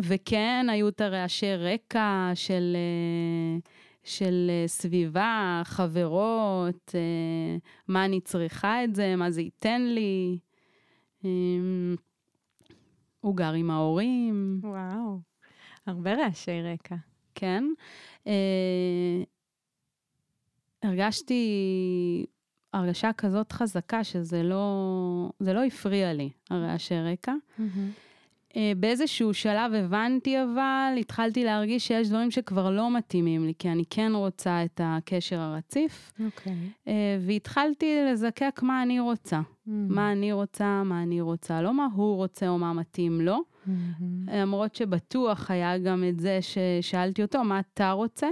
וכן, 0.00 0.66
היו 0.70 0.88
את 0.88 1.00
הרעשי 1.00 1.56
רקע 1.56 2.30
של... 2.34 2.76
אה, 2.76 3.70
של 4.06 4.50
אה, 4.50 4.68
סביבה, 4.68 5.62
חברות, 5.64 6.94
אה, 6.94 7.56
מה 7.88 8.04
אני 8.04 8.20
צריכה 8.20 8.84
את 8.84 8.94
זה, 8.94 9.16
מה 9.16 9.30
זה 9.30 9.40
ייתן 9.42 9.82
לי. 9.82 10.38
אמ, 11.24 11.96
הוא 13.20 13.36
גר 13.36 13.52
עם 13.52 13.70
ההורים. 13.70 14.60
וואו, 14.62 15.20
הרבה 15.86 16.14
רעשי 16.14 16.62
רקע. 16.62 16.96
כן. 17.34 17.64
אה, 18.26 19.22
הרגשתי 20.82 22.26
הרגשה 22.76 23.12
כזאת 23.12 23.52
חזקה 23.52 24.04
שזה 24.04 24.42
לא, 24.42 25.30
לא 25.40 25.64
הפריע 25.64 26.12
לי, 26.12 26.30
הרעשי 26.50 26.94
רקע. 27.00 27.32
Mm-hmm. 27.32 27.62
אה, 28.56 28.72
באיזשהו 28.76 29.34
שלב 29.34 29.74
הבנתי 29.74 30.42
אבל, 30.42 30.96
התחלתי 31.00 31.44
להרגיש 31.44 31.86
שיש 31.86 32.08
דברים 32.08 32.30
שכבר 32.30 32.70
לא 32.70 32.96
מתאימים 32.96 33.46
לי, 33.46 33.52
כי 33.58 33.68
אני 33.68 33.84
כן 33.90 34.12
רוצה 34.14 34.64
את 34.64 34.80
הקשר 34.84 35.40
הרציף. 35.40 36.12
אוקיי. 36.24 36.52
Okay. 36.52 36.88
אה, 36.88 37.18
והתחלתי 37.26 37.98
לזקק 38.12 38.60
מה 38.62 38.82
אני 38.82 39.00
רוצה. 39.00 39.40
Mm-hmm. 39.40 39.70
מה 39.70 40.12
אני 40.12 40.32
רוצה, 40.32 40.82
מה 40.84 41.02
אני 41.02 41.20
רוצה, 41.20 41.62
לא 41.62 41.74
מה 41.74 41.88
הוא 41.94 42.16
רוצה 42.16 42.48
או 42.48 42.58
מה 42.58 42.72
מתאים 42.72 43.20
לו. 43.20 43.36
Mm-hmm. 43.36 43.70
למרות 44.32 44.74
שבטוח 44.74 45.50
היה 45.50 45.78
גם 45.78 46.04
את 46.08 46.20
זה 46.20 46.38
ששאלתי 46.40 47.22
אותו, 47.22 47.44
מה 47.44 47.60
אתה 47.60 47.90
רוצה? 47.90 48.28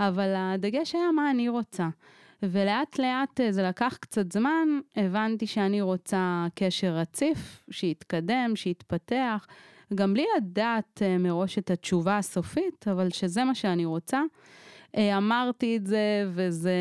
אבל 0.00 0.34
הדגש 0.36 0.94
היה 0.94 1.12
מה 1.12 1.30
אני 1.30 1.48
רוצה. 1.48 1.88
ולאט 2.42 2.98
לאט 2.98 3.40
אה, 3.40 3.52
זה 3.52 3.62
לקח 3.62 3.96
קצת 4.00 4.32
זמן, 4.32 4.68
הבנתי 4.96 5.46
שאני 5.46 5.80
רוצה 5.80 6.46
קשר 6.54 6.86
רציף, 6.86 7.62
שיתקדם, 7.70 8.52
שיתפתח, 8.54 9.46
גם 9.94 10.14
בלי 10.14 10.26
לדעת 10.36 11.02
אה, 11.02 11.18
מראש 11.18 11.58
את 11.58 11.70
התשובה 11.70 12.18
הסופית, 12.18 12.88
אבל 12.88 13.10
שזה 13.10 13.44
מה 13.44 13.54
שאני 13.54 13.84
רוצה. 13.84 14.22
אה, 14.96 15.16
אמרתי 15.16 15.76
את 15.76 15.86
זה, 15.86 16.28
וזה 16.28 16.74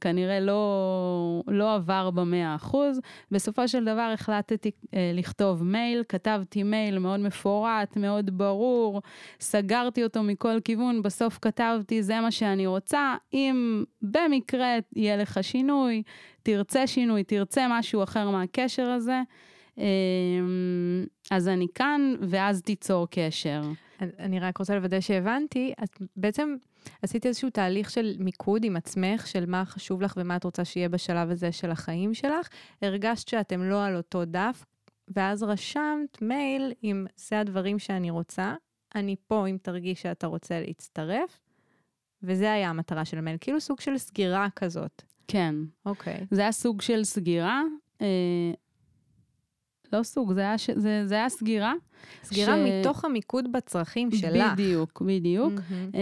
כנראה 0.00 0.40
לא, 0.40 1.42
לא 1.46 1.74
עבר 1.74 2.10
במאה 2.10 2.54
אחוז. 2.54 3.00
בסופו 3.30 3.68
של 3.68 3.84
דבר 3.84 4.10
החלטתי 4.14 4.70
אה, 4.94 5.10
לכתוב 5.14 5.64
מייל, 5.64 6.02
כתבתי 6.08 6.62
מייל 6.62 6.98
מאוד 6.98 7.20
מפורט, 7.20 7.96
מאוד 7.96 8.38
ברור, 8.38 9.02
סגרתי 9.40 10.04
אותו 10.04 10.22
מכל 10.22 10.60
כיוון, 10.64 11.02
בסוף 11.02 11.38
כתבתי, 11.42 12.02
זה 12.02 12.20
מה 12.20 12.30
שאני 12.30 12.66
רוצה. 12.66 13.16
אם 13.32 13.84
במקרה 14.02 14.76
יהיה 14.96 15.16
לך 15.16 15.38
שינוי, 15.42 16.02
תרצה 16.42 16.86
שינוי, 16.86 17.24
תרצה 17.24 17.66
משהו 17.70 18.02
אחר 18.02 18.30
מהקשר 18.30 18.86
הזה, 18.86 19.22
אה, 19.78 19.84
אז 21.30 21.48
אני 21.48 21.66
כאן, 21.74 22.14
ואז 22.20 22.62
תיצור 22.62 23.06
קשר. 23.10 23.62
אני 24.18 24.40
רק 24.40 24.58
רוצה 24.58 24.74
לוודא 24.74 25.00
שהבנתי, 25.00 25.72
את 25.84 26.02
בעצם 26.16 26.56
עשית 27.02 27.26
איזשהו 27.26 27.50
תהליך 27.50 27.90
של 27.90 28.16
מיקוד 28.18 28.64
עם 28.64 28.76
עצמך, 28.76 29.26
של 29.26 29.46
מה 29.46 29.64
חשוב 29.64 30.02
לך 30.02 30.14
ומה 30.16 30.36
את 30.36 30.44
רוצה 30.44 30.64
שיהיה 30.64 30.88
בשלב 30.88 31.30
הזה 31.30 31.52
של 31.52 31.70
החיים 31.70 32.14
שלך. 32.14 32.48
הרגשת 32.82 33.28
שאתם 33.28 33.62
לא 33.62 33.84
על 33.84 33.96
אותו 33.96 34.24
דף, 34.24 34.64
ואז 35.16 35.42
רשמת 35.42 36.22
מייל 36.22 36.72
עם 36.82 37.06
זה 37.16 37.40
הדברים 37.40 37.78
שאני 37.78 38.10
רוצה, 38.10 38.54
אני 38.94 39.16
פה 39.26 39.46
אם 39.46 39.56
תרגיש 39.62 40.02
שאתה 40.02 40.26
רוצה 40.26 40.60
להצטרף, 40.60 41.40
וזה 42.22 42.52
היה 42.52 42.70
המטרה 42.70 43.04
של 43.04 43.18
המייל, 43.18 43.36
כאילו 43.40 43.60
סוג 43.60 43.80
של 43.80 43.98
סגירה 43.98 44.48
כזאת. 44.56 45.02
כן. 45.28 45.54
אוקיי. 45.86 46.14
Okay. 46.14 46.26
זה 46.30 46.40
היה 46.40 46.52
סוג 46.52 46.80
של 46.80 47.04
סגירה. 47.04 47.62
אה, 48.00 48.06
לא 49.92 50.02
סוג, 50.02 50.32
זה 50.32 50.40
היה, 50.40 50.54
זה, 50.74 51.02
זה 51.06 51.14
היה 51.14 51.28
סגירה. 51.28 51.72
סגירה 52.22 52.56
ש... 52.56 52.58
מתוך 52.58 53.04
המיקוד 53.04 53.52
בצרכים 53.52 54.10
שלך. 54.12 54.52
בדיוק, 54.52 55.02
בדיוק. 55.06 55.52
Mm-hmm. 55.52 55.94
Uh, 55.94 55.96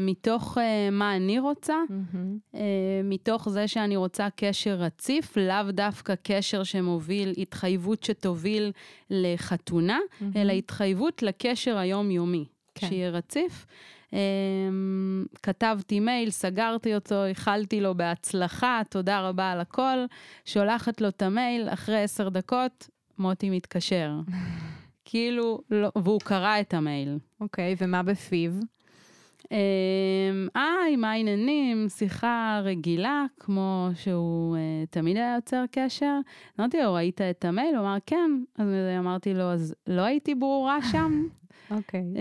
מתוך 0.00 0.58
uh, 0.58 0.60
מה 0.92 1.16
אני 1.16 1.38
רוצה, 1.38 1.76
mm-hmm. 1.88 2.54
uh, 2.54 2.58
מתוך 3.04 3.48
זה 3.48 3.68
שאני 3.68 3.96
רוצה 3.96 4.28
קשר 4.36 4.74
רציף, 4.74 5.36
לאו 5.36 5.72
דווקא 5.72 6.14
קשר 6.22 6.62
שמוביל, 6.62 7.32
התחייבות 7.38 8.02
שתוביל 8.02 8.72
לחתונה, 9.10 9.98
mm-hmm. 9.98 10.24
אלא 10.36 10.52
התחייבות 10.52 11.22
לקשר 11.22 11.78
היומיומי, 11.78 12.44
כן. 12.74 12.88
שיהיה 12.88 13.10
רציף. 13.10 13.66
Um, 14.10 14.14
כתבתי 15.42 16.00
מייל, 16.00 16.30
סגרתי 16.30 16.94
אותו, 16.94 17.24
איחלתי 17.24 17.80
לו 17.80 17.94
בהצלחה, 17.94 18.80
תודה 18.90 19.28
רבה 19.28 19.50
על 19.50 19.60
הכל, 19.60 20.04
שולחת 20.44 21.00
לו 21.00 21.08
את 21.08 21.22
המייל, 21.22 21.68
אחרי 21.68 22.02
עשר 22.02 22.28
דקות, 22.28 22.88
מוטי 23.18 23.50
מתקשר. 23.50 24.12
כאילו, 25.04 25.60
לא, 25.70 25.90
והוא 26.02 26.20
קרא 26.20 26.60
את 26.60 26.74
המייל. 26.74 27.18
אוקיי, 27.40 27.74
ומה 27.78 28.02
בפיו? 28.02 28.52
אמ, 29.52 30.48
היי, 30.54 30.96
מה 30.96 31.10
העניינים? 31.10 31.88
שיחה 31.88 32.60
רגילה, 32.64 33.24
כמו 33.40 33.88
שהוא 33.94 34.56
uh, 34.56 34.90
תמיד 34.90 35.16
היה 35.16 35.34
יוצר 35.34 35.64
קשר. 35.70 36.18
אמרתי 36.60 36.82
לו, 36.82 36.94
ראית 36.94 37.20
את 37.20 37.44
המייל? 37.44 37.74
הוא 37.76 37.84
אמר, 37.84 37.96
כן. 38.06 38.30
אז 38.58 38.68
אמרתי 38.98 39.34
לו, 39.34 39.42
אז 39.42 39.74
לא 39.86 40.02
הייתי 40.02 40.34
ברורה 40.34 40.78
שם? 40.92 41.26
אוקיי. 41.76 42.00
uh, 42.00 42.18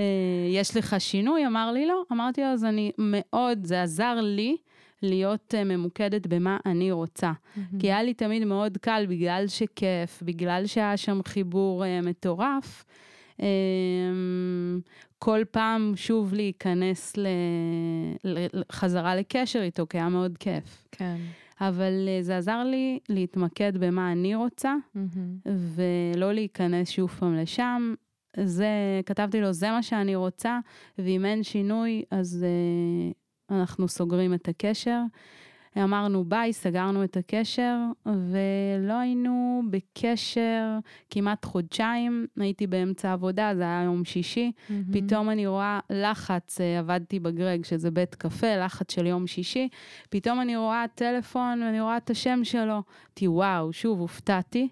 יש 0.49 0.77
לך 0.77 0.95
שינוי? 0.99 1.47
אמר 1.47 1.71
לי, 1.71 1.85
לא. 1.85 2.03
אמרתי 2.11 2.41
לו, 2.41 2.47
אז 2.47 2.65
אני 2.65 2.91
מאוד, 2.97 3.65
זה 3.65 3.83
עזר 3.83 4.15
לי 4.21 4.57
להיות 5.03 5.53
uh, 5.53 5.63
ממוקדת 5.63 6.27
במה 6.27 6.57
אני 6.65 6.91
רוצה. 6.91 7.31
כי 7.79 7.87
היה 7.87 8.03
לי 8.03 8.13
תמיד 8.13 8.45
מאוד 8.45 8.77
קל, 8.77 9.05
בגלל 9.09 9.47
שכיף, 9.47 10.23
בגלל 10.23 10.65
שהיה 10.65 10.97
שם 10.97 11.19
חיבור 11.25 11.83
uh, 11.83 12.05
מטורף. 12.05 12.85
Um, 13.37 13.43
כל 15.19 15.41
פעם 15.51 15.93
שוב 15.95 16.33
להיכנס 16.33 17.17
ל... 17.17 17.27
חזרה 18.71 19.15
לקשר 19.15 19.61
איתו, 19.61 19.85
כי 19.89 19.97
היה 19.97 20.09
מאוד 20.09 20.37
כיף. 20.37 20.87
כן. 20.91 21.15
אבל 21.61 21.93
uh, 22.07 22.23
זה 22.23 22.37
עזר 22.37 22.63
לי 22.63 22.99
להתמקד 23.09 23.77
במה 23.77 24.11
אני 24.11 24.35
רוצה, 24.35 24.75
Mm-hmm. 24.95 25.49
ולא 25.49 26.33
להיכנס 26.33 26.89
שוב 26.89 27.09
פעם 27.09 27.35
לשם. 27.35 27.93
זה, 28.43 28.67
כתבתי 29.05 29.41
לו, 29.41 29.53
זה 29.53 29.71
מה 29.71 29.83
שאני 29.83 30.15
רוצה, 30.15 30.59
ואם 30.97 31.25
אין 31.25 31.43
שינוי, 31.43 32.03
אז 32.11 32.45
uh, 32.45 33.20
אנחנו 33.51 33.87
סוגרים 33.87 34.33
את 34.33 34.47
הקשר. 34.47 35.01
אמרנו 35.77 36.23
ביי, 36.23 36.53
סגרנו 36.53 37.03
את 37.03 37.17
הקשר, 37.17 37.77
ולא 38.05 38.93
היינו 38.93 39.61
בקשר 39.69 40.77
כמעט 41.09 41.45
חודשיים. 41.45 42.27
הייתי 42.37 42.67
באמצע 42.67 43.13
עבודה, 43.13 43.51
זה 43.55 43.63
היה 43.63 43.83
יום 43.83 44.05
שישי. 44.05 44.51
Mm-hmm. 44.51 44.73
פתאום 44.93 45.29
אני 45.29 45.47
רואה 45.47 45.79
לחץ, 45.89 46.61
אה, 46.61 46.79
עבדתי 46.79 47.19
בגרג, 47.19 47.65
שזה 47.65 47.91
בית 47.91 48.15
קפה, 48.15 48.55
לחץ 48.55 48.91
של 48.91 49.05
יום 49.05 49.27
שישי. 49.27 49.69
פתאום 50.09 50.41
אני 50.41 50.57
רואה 50.57 50.85
טלפון 50.95 51.63
ואני 51.63 51.81
רואה 51.81 51.97
את 51.97 52.09
השם 52.09 52.39
שלו. 52.43 52.63
אמרתי, 52.73 53.27
וואו, 53.27 53.73
שוב, 53.73 53.99
הופתעתי. 53.99 54.69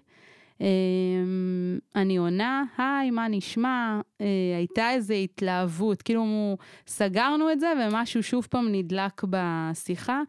אמ, 0.60 1.78
אני 1.96 2.16
עונה, 2.16 2.64
היי, 2.78 3.10
מה 3.10 3.28
נשמע? 3.28 4.00
אה, 4.20 4.26
הייתה 4.56 4.90
איזו 4.90 5.14
התלהבות, 5.14 6.02
כאילו 6.02 6.56
סגרנו 6.86 7.52
את 7.52 7.60
זה 7.60 7.72
ומשהו 7.80 8.22
שוב 8.22 8.46
פעם 8.50 8.68
נדלק 8.72 9.22
בשיחה. 9.30 10.22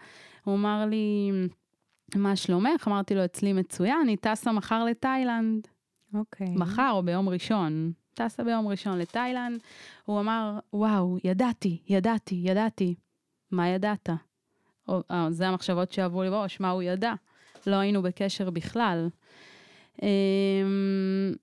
הוא 0.44 0.56
אמר 0.56 0.86
לי, 0.90 1.32
מה 2.16 2.36
שלומך? 2.36 2.88
אמרתי 2.88 3.16
לו, 3.16 3.26
אצלי 3.26 3.54
מצוין, 3.54 3.98
אני 4.04 4.18
טסה 4.18 4.52
מחר 4.52 4.84
לתאילנד. 4.84 5.68
אוקיי. 6.14 6.56
מחר 6.56 6.92
או 6.92 7.04
ביום 7.04 7.30
ראשון. 7.30 7.92
טסה 8.14 8.44
ביום 8.44 8.68
ראשון 8.68 8.98
לתאילנד. 8.98 9.62
הוא 10.06 10.20
אמר, 10.20 10.60
וואו, 10.74 11.18
ידעתי, 11.24 11.82
ידעתי, 11.88 12.42
ידעתי. 12.44 12.96
מה 13.52 13.70
ידעת? 13.70 14.10
או, 14.88 15.02
אה, 15.12 15.28
זה 15.32 15.48
המחשבות 15.48 15.92
שעברו 15.92 16.24
לי 16.24 16.30
בראש, 16.30 16.60
מה 16.60 16.70
הוא 16.70 16.84
ידע? 16.84 17.14
לא 17.68 17.76
היינו 17.76 18.02
בקשר 18.02 18.50
בכלל. 18.50 19.10
אמ, 20.02 21.34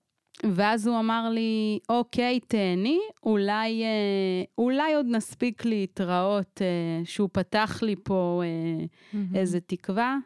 ואז 0.55 0.87
הוא 0.87 0.99
אמר 0.99 1.31
לי, 1.31 1.79
אוקיי, 1.89 2.41
תהני, 2.41 2.99
אולי, 3.23 3.83
אה, 3.85 4.43
אולי 4.59 4.95
עוד 4.95 5.07
נספיק 5.09 5.65
להתראות, 5.65 6.63
אה, 6.63 7.05
שהוא 7.05 7.29
פתח 7.33 7.79
לי 7.83 7.95
פה 8.03 8.43
Mm-hmm. 8.45 9.17
איזה 9.35 9.61
תקווה. 9.61 10.17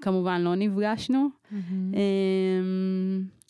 כמובן, 0.00 0.40
לא 0.40 0.54
נפגשנו. 0.54 1.28
Mm-hmm. 1.28 1.96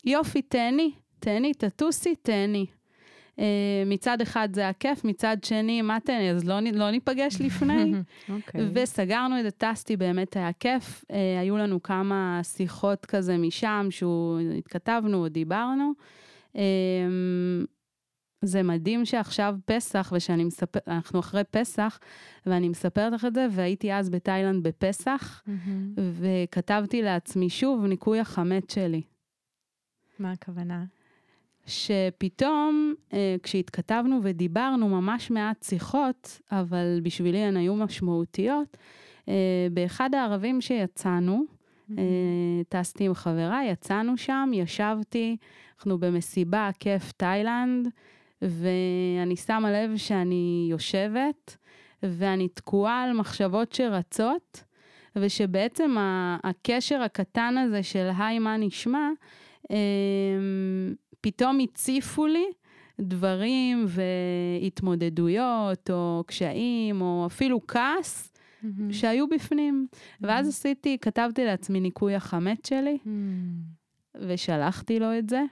יופי, 0.04 0.42
תהני, 0.42 0.90
תהני, 1.20 1.54
תטוסי, 1.54 2.14
תהני. 2.16 2.66
אה, 3.38 3.82
מצד 3.86 4.20
אחד 4.20 4.48
זה 4.52 4.68
הכיף, 4.68 5.04
מצד 5.04 5.36
שני, 5.44 5.82
מה 5.82 5.98
תהני? 6.00 6.30
אז 6.30 6.44
לא, 6.44 6.60
לא 6.72 6.90
ניפגש 6.90 7.40
לפני? 7.40 7.92
אוקיי. 8.28 8.60
וסגרנו 8.74 9.38
את 9.38 9.42
זה, 9.44 9.50
טסתי, 9.50 9.96
באמת 9.96 10.36
היה 10.36 10.52
כיף. 10.52 11.04
אה, 11.10 11.40
היו 11.40 11.56
לנו 11.56 11.82
כמה 11.82 12.40
שיחות 12.42 13.06
כזה 13.06 13.38
משם, 13.38 13.86
שהוא 13.90 14.40
התכתבנו 14.58 15.28
דיברנו. 15.28 15.92
אה, 16.56 16.62
זה 18.44 18.62
מדהים 18.62 19.04
שעכשיו 19.04 19.56
פסח, 19.64 20.12
ושאני 20.16 20.44
מספר, 20.44 20.80
אנחנו 20.86 21.20
אחרי 21.20 21.42
פסח, 21.50 21.98
ואני 22.46 22.68
מספרת 22.68 23.12
לך 23.12 23.24
את 23.24 23.34
זה, 23.34 23.46
והייתי 23.50 23.92
אז 23.92 24.10
בתאילנד 24.10 24.62
בפסח, 24.62 25.42
מהמם. 25.46 25.94
וכתבתי 25.96 27.02
לעצמי 27.02 27.50
שוב 27.50 27.84
ניקוי 27.84 28.20
החמץ 28.20 28.74
שלי. 28.74 29.02
מה 30.18 30.32
הכוונה? 30.32 30.84
שפתאום, 31.66 32.94
אה, 33.12 33.36
כשהתכתבנו 33.42 34.20
ודיברנו 34.22 34.88
ממש 34.88 35.30
מעט 35.30 35.62
שיחות, 35.62 36.40
אבל 36.52 37.00
בשבילי 37.02 37.38
הן 37.38 37.56
היו 37.56 37.74
משמעותיות, 37.74 38.76
אה, 39.28 39.66
באחד 39.72 40.14
הערבים 40.14 40.60
שיצאנו, 40.60 41.44
אה, 41.98 42.04
טסתי 42.68 43.04
עם 43.04 43.14
חברה, 43.14 43.60
יצאנו 43.64 44.16
שם, 44.16 44.50
ישבתי, 44.54 45.36
אנחנו 45.76 45.98
במסיבה, 45.98 46.70
כיף 46.80 47.12
תאילנד, 47.12 47.88
ואני 48.42 49.36
שמה 49.36 49.72
לב 49.72 49.96
שאני 49.96 50.66
יושבת, 50.70 51.56
ואני 52.02 52.48
תקועה 52.48 53.02
על 53.02 53.12
מחשבות 53.12 53.72
שרצות, 53.72 54.64
ושבעצם 55.16 55.96
הקשר 56.44 57.02
הקטן 57.02 57.54
הזה 57.58 57.82
של 57.82 58.10
היי, 58.18 58.38
מה 58.38 58.56
נשמע, 58.56 59.08
אה, 59.70 59.76
פתאום 61.22 61.58
הציפו 61.60 62.26
לי 62.26 62.44
דברים 63.00 63.86
והתמודדויות, 63.88 65.90
או 65.90 66.24
קשיים, 66.26 67.00
או 67.00 67.26
אפילו 67.26 67.60
כעס, 67.68 68.32
מהמם. 68.62 68.92
שהיו 68.92 69.28
בפנים. 69.28 69.86
ואז 70.20 70.48
עשיתי, 70.48 70.98
כתבתי 71.00 71.44
לעצמי 71.44 71.80
ניקוי 71.80 72.14
החמץ 72.14 72.68
שלי, 72.68 72.98
מהמם. 73.04 73.82
ושלחתי 74.14 74.98
לו 74.98 75.18
את 75.18 75.28
זה. 75.28 75.42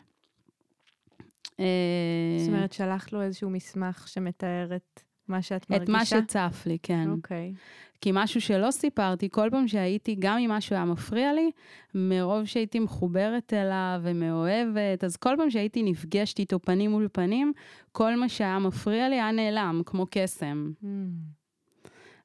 אה, 1.61 2.37
זאת 2.39 2.49
אומרת, 2.49 2.73
שלחת 2.73 3.13
לו 3.13 3.23
איזשהו 3.23 3.51
מסמך 3.51 4.09
שמתאר 4.09 4.77
את 4.77 5.03
מה 5.29 5.43
שאת 5.43 5.71
מרגישה? 5.71 5.85
את 5.85 5.89
מה 5.89 6.05
שצף 6.05 6.63
לי, 6.67 6.79
כן. 6.83 7.11
אוקיי. 7.11 7.55
כי 8.01 8.11
משהו 8.15 8.41
שלא 8.41 8.71
סיפרתי, 8.71 9.29
כל 9.31 9.49
פעם 9.51 9.69
שהייתי, 9.69 10.17
גם 10.19 10.39
אם 10.39 10.51
משהו 10.51 10.77
היה 10.77 10.85
מפריע 10.85 11.33
לי, 11.33 11.51
מרוב 11.95 12.45
שהייתי 12.45 12.79
מחוברת 12.79 13.53
אליו 13.53 14.01
ומאוהבת, 14.03 15.05
אז 15.05 15.17
כל 15.17 15.35
פעם 15.37 15.51
שהייתי 15.51 15.83
נפגשת 15.83 16.39
איתו 16.39 16.61
פנים 16.61 16.91
מול 16.91 17.09
פנים, 17.13 17.53
כל 17.93 18.17
מה 18.17 18.29
שהיה 18.29 18.59
מפריע 18.59 19.09
לי 19.09 19.15
היה 19.15 19.33
נעלם, 19.33 19.83
כמו 19.87 20.07
קסם. 20.11 20.73
מהמם. 20.83 21.11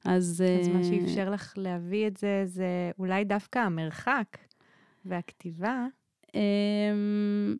אז... 0.04 0.44
אז 0.60 0.68
מה 0.68 0.78
אה, 0.78 0.84
שאפשר 0.84 1.30
לך 1.30 1.54
להביא 1.56 2.06
את 2.06 2.16
זה, 2.16 2.42
זה 2.44 2.90
אולי 2.98 3.24
דווקא 3.24 3.58
המרחק 3.58 4.38
והכתיבה. 5.04 5.86
אמ, 6.34 7.56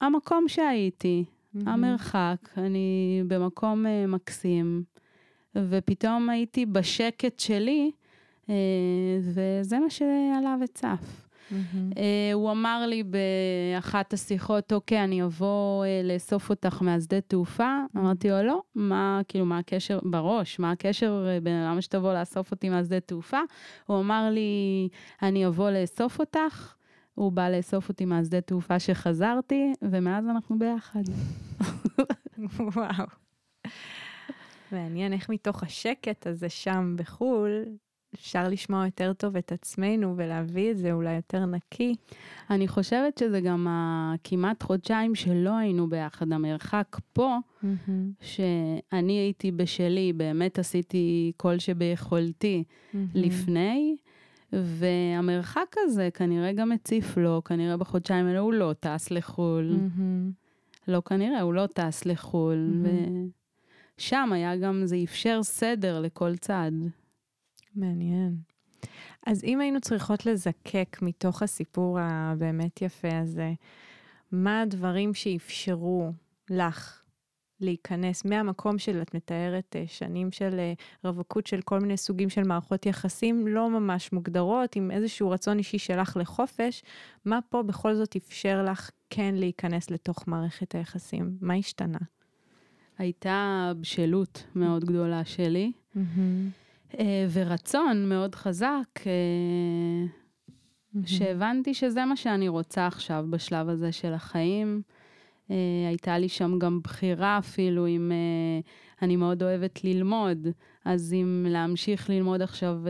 המקום 0.00 0.48
שהייתי, 0.48 1.24
מהמם. 1.54 1.68
המרחק, 1.68 2.38
אני 2.56 3.22
במקום 3.26 3.86
אה, 3.86 4.06
מקסים, 4.06 4.82
ופתאום 5.56 6.30
הייתי 6.30 6.66
בשקט 6.66 7.40
שלי, 7.40 7.90
אה, 8.50 8.54
וזה 9.20 9.78
מה 9.78 9.90
שעלה 9.90 10.56
וצף. 10.64 11.26
מהמם. 11.50 11.90
אה, 11.96 12.30
הוא 12.34 12.50
אמר 12.50 12.86
לי 12.86 13.02
באחת 13.02 14.12
השיחות, 14.12 14.72
אוקיי, 14.72 15.04
אני 15.04 15.22
אבוא 15.22 15.84
אה, 15.84 16.00
לאסוף 16.04 16.50
אותך 16.50 16.82
מהשדה 16.82 17.20
תעופה. 17.20 17.76
אמרתי 17.96 18.28
לו, 18.30 18.42
לא, 18.42 18.62
מה, 18.74 19.20
כאילו, 19.28 19.46
מה 19.46 19.58
הקשר, 19.58 19.98
בראש, 20.02 20.58
מה 20.58 20.70
הקשר, 20.70 21.26
בין- 21.42 21.64
למה 21.64 21.82
שתבוא 21.82 22.14
לאסוף 22.14 22.50
אותי 22.50 22.68
מהשדה 22.68 23.00
תעופה? 23.00 23.40
הוא 23.86 24.00
אמר 24.00 24.30
לי, 24.30 24.88
אני 25.22 25.46
אבוא 25.46 25.70
לאסוף 25.70 26.20
אותך. 26.20 26.74
הוא 27.14 27.32
בא 27.32 27.48
לאסוף 27.48 27.88
אותי 27.88 28.04
מהשדה 28.04 28.40
תעופה 28.40 28.78
שחזרתי, 28.78 29.72
ומאז 29.82 30.28
אנחנו 30.28 30.58
ביחד. 30.58 31.02
וואו. 32.76 33.06
מעניין 34.72 35.12
איך 35.12 35.28
מתוך 35.28 35.62
השקט 35.62 36.26
הזה 36.26 36.48
שם 36.48 36.94
בחו"ל, 36.98 37.64
אפשר 38.14 38.48
לשמוע 38.48 38.84
יותר 38.84 39.12
טוב 39.12 39.36
את 39.36 39.52
עצמנו 39.52 40.14
ולהביא 40.16 40.70
את 40.70 40.78
זה 40.78 40.92
אולי 40.92 41.14
יותר 41.14 41.46
נקי. 41.46 41.94
אני 42.50 42.68
חושבת 42.68 43.18
שזה 43.18 43.40
גם 43.40 43.66
הכמעט 43.70 44.62
חודשיים 44.62 45.14
שלא 45.14 45.56
היינו 45.56 45.88
ביחד, 45.90 46.32
המרחק 46.32 46.96
פה, 47.12 47.36
שאני 48.20 49.12
הייתי 49.12 49.50
בשלי, 49.50 50.12
באמת 50.12 50.58
עשיתי 50.58 51.32
כל 51.36 51.58
שביכולתי 51.58 52.64
לפני, 53.14 53.96
והמרחק 54.52 55.74
הזה 55.78 56.08
כנראה 56.14 56.52
גם 56.52 56.72
הציף 56.72 57.16
לו, 57.16 57.44
כנראה 57.44 57.76
בחודשיים 57.76 58.26
האלה 58.26 58.38
הוא 58.38 58.52
לא 58.52 58.74
טס 58.80 59.10
לחו"ל. 59.10 59.76
מהמם. 59.76 60.30
לא 60.88 61.02
כנראה, 61.04 61.40
הוא 61.40 61.54
לא 61.54 61.66
טס 61.66 62.06
לחו"ל. 62.06 62.70
מהמם. 62.82 63.28
ושם 63.98 64.30
היה 64.32 64.56
גם, 64.56 64.82
זה 64.84 64.96
אפשר 65.04 65.42
סדר 65.42 66.00
לכל 66.00 66.36
צד. 66.36 66.72
מעניין. 67.74 68.36
אז 69.26 69.44
אם 69.44 69.60
היינו 69.60 69.80
צריכות 69.80 70.26
לזקק 70.26 70.98
מתוך 71.02 71.42
הסיפור 71.42 71.98
הבאמת 72.00 72.82
יפה 72.82 73.18
הזה, 73.18 73.52
מה 74.32 74.60
הדברים 74.60 75.14
שאפשרו 75.14 76.12
לך 76.50 77.02
להיכנס 77.60 78.24
מהמקום 78.24 78.78
של, 78.78 79.02
את 79.02 79.14
מתארת 79.14 79.76
אה, 79.76 79.84
שנים 79.86 80.32
של 80.32 80.58
אה, 80.58 80.72
רווקות 81.04 81.46
של 81.46 81.60
כל 81.60 81.78
מיני 81.80 81.96
סוגים 81.96 82.30
של 82.30 82.42
מערכות 82.42 82.86
יחסים 82.86 83.46
לא 83.46 83.70
ממש 83.70 84.12
מוגדרות, 84.12 84.76
עם 84.76 84.90
איזשהו 84.90 85.30
רצון 85.30 85.58
אישי 85.58 85.78
שלך 85.78 86.16
לחופש, 86.20 86.82
מה 87.24 87.38
פה 87.48 87.62
בכל 87.62 87.94
זאת 87.94 88.16
אפשר 88.16 88.64
לך 88.64 88.90
כן 89.10 89.34
להיכנס 89.34 89.90
לתוך 89.90 90.28
מערכת 90.28 90.74
היחסים? 90.74 91.36
מה 91.40 91.54
השתנה? 91.54 91.98
הייתה 92.98 93.72
בשלות 93.80 94.44
מאוד 94.54 94.84
גדולה 94.84 95.24
שלי, 95.24 95.72
mm-hmm. 95.96 96.98
ורצון 97.32 98.08
מאוד 98.08 98.34
חזק, 98.34 98.96
mm-hmm. 98.96 100.98
שהבנתי 101.06 101.74
שזה 101.74 102.04
מה 102.04 102.16
שאני 102.16 102.48
רוצה 102.48 102.86
עכשיו 102.86 103.26
בשלב 103.30 103.68
הזה 103.68 103.92
של 103.92 104.12
החיים. 104.12 104.82
Uh, 105.48 105.52
הייתה 105.88 106.18
לי 106.18 106.28
שם 106.28 106.58
גם 106.58 106.80
בחירה 106.82 107.38
אפילו 107.38 107.86
אם 107.86 108.12
אני 109.02 109.16
מאוד 109.16 109.42
אוהבת 109.42 109.84
ללמוד, 109.84 110.48
אז 110.84 111.12
אם 111.12 111.46
להמשיך 111.48 112.10
ללמוד 112.10 112.42
עכשיו 112.42 112.80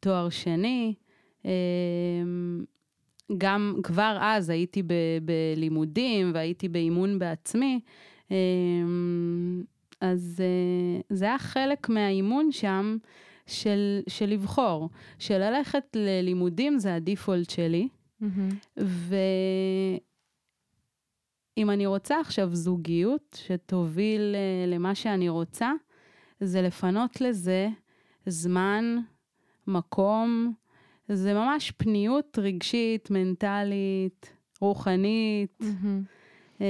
תואר 0.00 0.28
שני. 0.28 0.94
גם 3.38 3.76
כבר 3.82 4.18
אז 4.20 4.50
הייתי 4.50 4.82
ב- 4.82 5.18
בלימודים 5.22 6.30
והייתי 6.34 6.68
באימון 6.68 7.18
בעצמי, 7.18 7.80
אז 10.02 10.42
uh, 10.42 11.04
זה 11.10 11.24
היה 11.24 11.38
חלק 11.38 11.88
מהאימון 11.88 12.52
שם 12.52 12.96
של, 13.46 14.00
של 14.08 14.26
לבחור, 14.26 14.88
של 15.18 15.38
ללכת 15.38 15.84
ללימודים 15.96 16.78
זה 16.78 16.94
הדיפולט 16.94 17.50
שלי. 17.50 17.88
Mm-hmm. 18.22 18.80
ו... 18.80 19.16
אם 21.58 21.70
אני 21.70 21.86
רוצה 21.86 22.20
עכשיו 22.20 22.54
זוגיות 22.54 23.38
שתוביל 23.46 24.34
uh, 24.34 24.70
למה 24.70 24.94
שאני 24.94 25.28
רוצה, 25.28 25.72
זה 26.40 26.62
לפנות 26.62 27.20
לזה 27.20 27.68
זמן, 28.26 28.98
מקום, 29.66 30.52
זה 31.08 31.34
ממש 31.34 31.70
פניות 31.70 32.38
רגשית, 32.38 33.10
מנטלית, 33.10 34.32
רוחנית. 34.60 35.58
Mm-hmm. 35.62 36.21
Uh, 36.62 36.64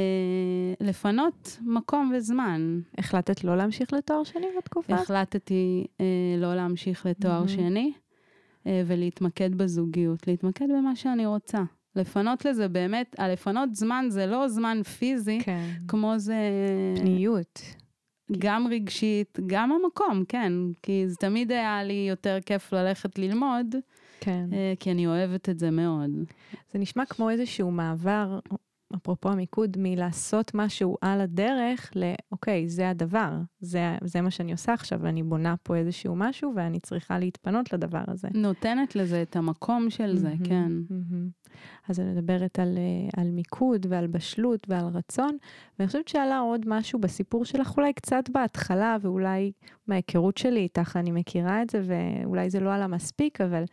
לפנות 0.80 1.58
מקום 1.62 2.12
וזמן. 2.16 2.80
החלטת 2.98 3.44
לא 3.44 3.56
להמשיך 3.56 3.92
לתואר 3.92 4.24
שני 4.24 4.46
בתקופה? 4.58 4.94
החלטתי 4.94 5.86
uh, 5.86 6.02
לא 6.40 6.54
להמשיך 6.54 7.06
לתואר 7.06 7.44
mm-hmm. 7.44 7.48
שני 7.48 7.92
uh, 8.64 8.66
ולהתמקד 8.86 9.54
בזוגיות, 9.54 10.26
להתמקד 10.26 10.64
במה 10.68 10.96
שאני 10.96 11.26
רוצה. 11.26 11.62
לפנות 11.96 12.44
לזה 12.44 12.68
באמת, 12.68 13.16
הלפנות 13.18 13.74
זמן 13.74 14.04
זה 14.08 14.26
לא 14.26 14.48
זמן 14.48 14.82
פיזי, 14.82 15.38
כן. 15.42 15.70
כמו 15.88 16.14
זה... 16.16 16.36
פניות. 16.96 17.60
גם 18.38 18.66
רגשית, 18.70 19.38
גם 19.46 19.72
המקום, 19.72 20.24
כן. 20.28 20.52
כי 20.82 21.08
זה 21.08 21.16
תמיד 21.16 21.52
היה 21.52 21.84
לי 21.84 22.06
יותר 22.08 22.38
כיף 22.46 22.72
ללכת 22.72 23.18
ללמוד, 23.18 23.74
כן. 24.20 24.46
אה, 24.52 24.72
כי 24.80 24.90
אני 24.90 25.06
אוהבת 25.06 25.48
את 25.48 25.58
זה 25.58 25.70
מאוד. 25.70 26.10
זה 26.72 26.78
נשמע 26.78 27.04
כמו 27.04 27.30
איזשהו 27.30 27.70
מעבר, 27.70 28.38
אפרופו 28.96 29.28
המיקוד, 29.28 29.76
מלעשות 29.78 30.50
משהו 30.54 30.96
על 31.00 31.20
הדרך 31.20 31.90
לאוקיי, 31.96 32.68
זה 32.68 32.90
הדבר, 32.90 33.30
זה, 33.60 33.96
זה 34.04 34.20
מה 34.20 34.30
שאני 34.30 34.52
עושה 34.52 34.72
עכשיו, 34.72 34.98
ואני 35.02 35.22
בונה 35.22 35.54
פה 35.62 35.76
איזשהו 35.76 36.16
משהו, 36.16 36.52
ואני 36.56 36.80
צריכה 36.80 37.18
להתפנות 37.18 37.72
לדבר 37.72 38.02
הזה. 38.08 38.28
נותנת 38.34 38.96
לזה 38.96 39.22
את 39.22 39.36
המקום 39.36 39.90
של 39.90 40.16
זה, 40.16 40.32
mm-hmm, 40.32 40.48
כן. 40.48 40.72
Mm-hmm. 40.90 41.48
אז 41.88 42.00
אני 42.00 42.12
מדברת 42.12 42.58
על, 42.58 42.78
על 43.16 43.30
מיקוד 43.30 43.86
ועל 43.88 44.06
בשלות 44.06 44.66
ועל 44.68 44.86
רצון, 44.86 45.36
ואני 45.78 45.86
חושבת 45.86 46.08
שעלה 46.08 46.38
עוד 46.38 46.64
משהו 46.66 46.98
בסיפור 46.98 47.44
שלך, 47.44 47.76
אולי 47.76 47.92
קצת 47.92 48.24
בהתחלה, 48.32 48.96
ואולי 49.00 49.52
מההיכרות 49.86 50.36
שלי 50.36 50.60
איתך 50.60 50.96
אני 50.96 51.10
מכירה 51.10 51.62
את 51.62 51.70
זה, 51.70 51.82
ואולי 51.86 52.50
זה 52.50 52.60
לא 52.60 52.74
עלה 52.74 52.86
מספיק, 52.86 53.40
אבל 53.40 53.64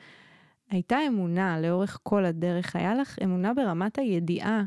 הייתה 0.70 0.98
אמונה 1.08 1.60
לאורך 1.60 2.00
כל 2.04 2.26
הדרך, 2.26 2.76
היה 2.76 2.96
לך 2.96 3.18
אמונה 3.24 3.54
ברמת 3.54 4.00
הידיעה. 4.00 4.64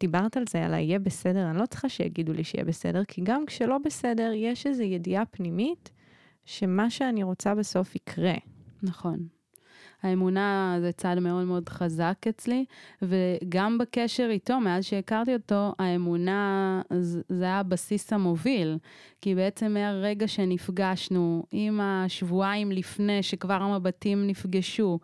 דיברת 0.00 0.36
על 0.36 0.44
זה, 0.48 0.64
על 0.64 0.74
היהיה 0.74 0.98
בסדר, 0.98 1.50
אני 1.50 1.58
לא 1.58 1.66
צריכה 1.66 1.88
שיגידו 1.88 2.32
לי 2.32 2.44
שיהיה 2.44 2.64
בסדר, 2.64 3.04
כי 3.04 3.20
גם 3.24 3.46
כשלא 3.46 3.78
בסדר, 3.78 4.30
יש 4.34 4.66
איזו 4.66 4.82
ידיעה 4.82 5.24
פנימית 5.24 5.90
שמה 6.44 6.90
שאני 6.90 7.22
רוצה 7.22 7.54
בסוף 7.54 7.96
יקרה. 7.96 8.34
נכון. 8.82 9.26
האמונה 10.02 10.76
זה 10.80 10.92
צד 10.92 11.18
מאוד 11.18 11.44
מאוד 11.44 11.68
חזק 11.68 12.16
אצלי, 12.28 12.64
וגם 13.02 13.78
בקשר 13.78 14.28
איתו, 14.30 14.60
מאז 14.60 14.84
שהכרתי 14.84 15.34
אותו, 15.34 15.72
האמונה 15.78 16.82
זה 17.28 17.44
היה 17.44 17.58
הבסיס 17.58 18.12
המוביל. 18.12 18.78
כי 19.20 19.34
בעצם 19.34 19.74
מהרגע 19.74 20.28
שנפגשנו, 20.28 21.46
עם 21.50 21.80
השבועיים 21.80 22.72
לפני 22.72 23.22
שכבר 23.22 23.62
המבטים 23.62 24.26
נפגשו, 24.26 24.98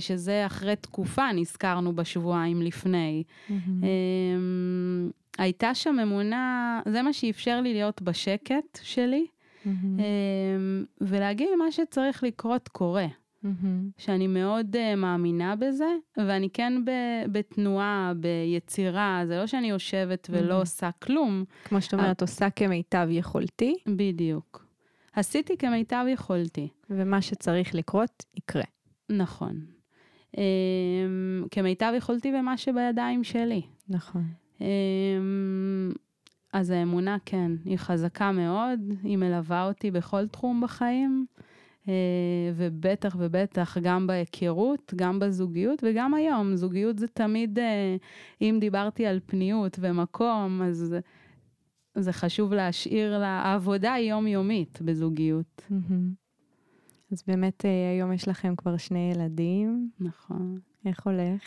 שזה 0.00 0.46
אחרי 0.46 0.76
תקופה, 0.76 1.32
נזכרנו 1.32 1.96
בשבועיים 1.96 2.62
לפני. 2.62 3.22
Mm-hmm. 3.48 3.52
הייתה 5.38 5.74
שם 5.74 5.96
אמונה, 6.02 6.80
זה 6.88 7.02
מה 7.02 7.12
שאפשר 7.12 7.60
לי 7.60 7.72
להיות 7.72 8.02
בשקט 8.02 8.78
שלי, 8.82 9.26
mm-hmm. 9.66 9.68
ולהגיד 11.00 11.48
מה 11.58 11.72
שצריך 11.72 12.22
לקרות 12.22 12.68
קורה. 12.68 13.06
Mm-hmm. 13.44 13.46
שאני 13.98 14.26
מאוד 14.26 14.76
uh, 14.76 14.96
מאמינה 14.96 15.56
בזה, 15.56 15.88
ואני 16.16 16.50
כן 16.50 16.72
ב- 16.84 17.32
בתנועה, 17.32 18.12
ביצירה, 18.16 19.22
זה 19.26 19.38
לא 19.38 19.46
שאני 19.46 19.70
יושבת 19.70 20.28
ולא 20.30 20.54
mm-hmm. 20.54 20.60
עושה 20.60 20.90
כלום. 21.02 21.44
כמו 21.64 21.80
שאת 21.80 21.94
אומרת, 21.94 22.20
עושה 22.20 22.50
כמיטב 22.50 23.08
יכולתי. 23.10 23.76
בדיוק. 23.86 24.66
עשיתי 25.12 25.56
כמיטב 25.56 26.04
יכולתי. 26.08 26.68
ומה 26.90 27.22
שצריך 27.22 27.74
לקרות, 27.74 28.24
יקרה. 28.36 28.64
נכון. 29.16 29.60
Um, 30.32 30.38
כמיטב 31.50 31.92
יכולתי 31.96 32.32
במה 32.32 32.56
שבידיים 32.56 33.24
שלי. 33.24 33.62
נכון. 33.88 34.24
Um, 34.58 34.62
אז 36.52 36.70
האמונה, 36.70 37.16
כן, 37.24 37.52
היא 37.64 37.76
חזקה 37.76 38.32
מאוד, 38.32 38.80
היא 39.02 39.16
מלווה 39.16 39.66
אותי 39.66 39.90
בכל 39.90 40.26
תחום 40.26 40.60
בחיים. 40.60 41.26
אה, 41.88 42.52
ובטח 42.56 43.16
ובטח 43.18 43.78
גם 43.82 44.06
בהיכרות, 44.06 44.94
גם 44.96 45.18
בזוגיות 45.18 45.84
וגם 45.86 46.14
היום. 46.14 46.56
זוגיות 46.56 46.98
זה 46.98 47.06
תמיד, 47.08 47.58
אה, 47.58 47.96
אם 48.40 48.56
דיברתי 48.60 49.06
על 49.06 49.20
פניות 49.26 49.78
ומקום, 49.80 50.62
אז 50.62 50.96
זה 51.94 52.12
חשוב 52.12 52.52
להשאיר 52.52 53.18
לה, 53.18 53.28
העבודה 53.28 53.92
היא 53.92 54.10
יומיומית 54.10 54.78
בזוגיות. 54.82 55.68
אז 57.14 57.22
באמת 57.26 57.64
אה, 57.64 57.90
היום 57.90 58.12
יש 58.12 58.28
לכם 58.28 58.56
כבר 58.56 58.76
שני 58.76 59.12
ילדים. 59.14 59.90
נכון. 60.00 60.58
איך 60.86 61.06
הולך? 61.06 61.42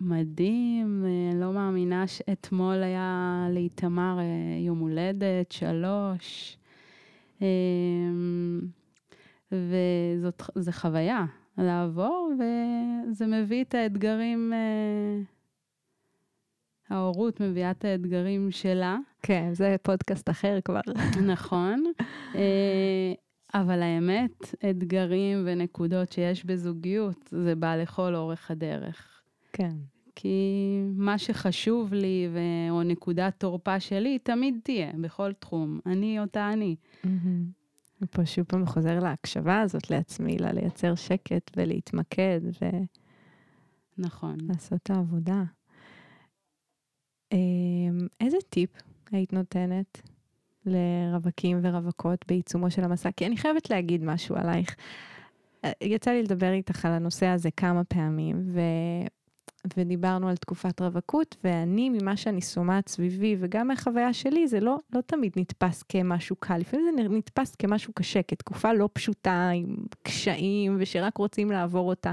מדהים, 0.00 1.04
אני 1.04 1.40
לא 1.40 1.52
מאמינה 1.52 2.06
שאתמול 2.06 2.82
היה 2.82 3.46
לאיתמר 3.50 4.18
יום 4.66 4.78
הולדת, 4.78 5.52
שלוש. 5.52 6.56
אמ, 7.40 8.60
וזאת 9.52 10.42
זו 10.54 10.72
חוויה 10.72 11.24
לעבור, 11.58 12.32
וזה 12.34 13.26
מביא 13.26 13.64
את 13.64 13.74
האתגרים, 13.74 14.52
אה, 14.52 15.20
ההורות 16.90 17.40
מביאה 17.40 17.70
את 17.70 17.84
האתגרים 17.84 18.50
שלה. 18.50 18.98
כן, 19.22 19.50
זה 19.52 19.76
פודקאסט 19.82 20.30
אחר 20.30 20.58
כבר. 20.64 20.80
נכון. 21.26 21.84
אבל 23.54 23.82
האמת, 23.82 24.54
אתגרים 24.70 25.42
ונקודות 25.46 26.12
שיש 26.12 26.44
בזוגיות, 26.44 27.28
זה 27.30 27.54
בא 27.54 27.76
לכל 27.76 28.14
אורך 28.14 28.50
הדרך. 28.50 29.22
כן. 29.52 29.76
כי 30.14 30.78
מה 30.96 31.18
שחשוב 31.18 31.94
לי, 31.94 32.28
ו... 32.32 32.38
או 32.70 32.82
נקודת 32.82 33.34
תורפה 33.38 33.80
שלי, 33.80 34.18
תמיד 34.18 34.54
תהיה, 34.62 34.92
בכל 35.00 35.32
תחום. 35.32 35.80
אני 35.86 36.20
אותה 36.20 36.52
אני. 36.52 36.76
ופה 38.02 38.26
שוב 38.26 38.44
פעם 38.44 38.66
חוזר 38.66 38.98
להקשבה 38.98 39.60
הזאת 39.60 39.90
לעצמי, 39.90 40.38
לה 40.38 40.52
לייצר 40.52 40.94
שקט 40.94 41.50
ולהתמקד 41.56 42.40
ו... 42.62 42.64
נכון. 43.98 44.36
לעשות 44.40 44.80
את 44.82 44.90
העבודה. 44.90 45.42
אמ, 47.32 48.06
איזה 48.20 48.36
טיפ 48.48 48.70
היית 49.12 49.32
נותנת 49.32 50.02
לרווקים 50.68 51.60
ורווקות 51.62 52.24
בעיצומו 52.28 52.70
של 52.70 52.84
המסע? 52.84 53.10
כי 53.16 53.26
אני 53.26 53.36
חייבת 53.36 53.70
להגיד 53.70 54.04
משהו 54.04 54.36
עלייך. 54.36 54.76
יצא 55.80 56.10
לי 56.10 56.22
לדבר 56.22 56.52
איתך 56.52 56.84
על 56.84 56.92
הנושא 56.92 57.26
הזה 57.26 57.50
כמה 57.56 57.84
פעמים, 57.84 58.42
ו... 58.44 58.60
ודיברנו 59.76 60.28
על 60.28 60.36
תקופת 60.36 60.80
רווקות, 60.80 61.36
ואני, 61.44 61.90
ממה 61.90 62.16
שאני 62.16 62.40
שומעת 62.40 62.88
סביבי, 62.88 63.36
וגם 63.38 63.68
מהחוויה 63.68 64.12
שלי, 64.12 64.48
זה 64.48 64.60
לא, 64.60 64.78
לא 64.94 65.00
תמיד 65.00 65.32
נתפס 65.36 65.82
כמשהו 65.82 66.36
קל, 66.36 66.58
לפעמים 66.58 66.86
זה 66.96 67.08
נתפס 67.08 67.54
כמשהו 67.54 67.92
קשה, 67.92 68.22
כתקופה 68.22 68.72
לא 68.72 68.88
פשוטה, 68.92 69.50
עם 69.54 69.76
קשיים, 70.02 70.76
ושרק 70.78 71.16
רוצים 71.16 71.50
לעבור 71.50 71.88
אותה. 71.88 72.10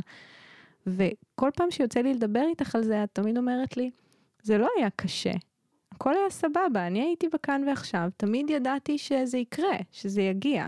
וכל 0.88 1.50
פעם 1.56 1.72
שיוצא 1.72 2.00
לי 2.00 2.14
לדבר 2.14 2.44
איתך 2.50 2.76
על 2.76 2.84
זה, 2.84 3.04
את 3.04 3.10
תמיד 3.14 3.38
אומרת 3.38 3.78
לי, 3.78 3.92
זה 4.44 4.58
לא 4.58 4.68
היה 4.78 4.90
קשה, 4.96 5.34
הכל 5.96 6.14
היה 6.14 6.30
סבבה, 6.30 6.88
אני 6.88 7.02
הייתי 7.02 7.28
בכאן 7.34 7.64
ועכשיו, 7.68 8.10
תמיד 8.18 8.50
ידעתי 8.50 8.98
שזה 8.98 9.38
יקרה, 9.38 9.78
שזה 9.92 10.22
יגיע. 10.22 10.68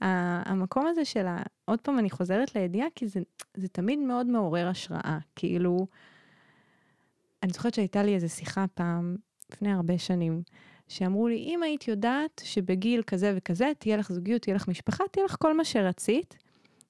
המקום 0.00 0.86
הזה 0.86 1.04
של 1.04 1.26
ה... 1.26 1.42
עוד 1.64 1.80
פעם 1.80 1.98
אני 1.98 2.10
חוזרת 2.10 2.54
לידיעה, 2.54 2.86
כי 2.94 3.06
זה, 3.06 3.20
זה 3.54 3.68
תמיד 3.68 3.98
מאוד 3.98 4.26
מעורר 4.26 4.68
השראה. 4.68 5.18
כאילו, 5.36 5.86
אני 7.42 7.52
זוכרת 7.52 7.74
שהייתה 7.74 8.02
לי 8.02 8.14
איזו 8.14 8.28
שיחה 8.28 8.64
פעם, 8.74 9.16
לפני 9.52 9.72
הרבה 9.72 9.98
שנים, 9.98 10.42
שאמרו 10.88 11.28
לי, 11.28 11.36
אם 11.36 11.62
היית 11.62 11.88
יודעת 11.88 12.42
שבגיל 12.44 13.02
כזה 13.02 13.32
וכזה 13.36 13.72
תהיה 13.78 13.96
לך 13.96 14.12
זוגיות, 14.12 14.42
תהיה 14.42 14.56
לך 14.56 14.68
משפחה, 14.68 15.04
תהיה 15.12 15.24
לך 15.24 15.36
כל 15.38 15.56
מה 15.56 15.64
שרצית, 15.64 16.36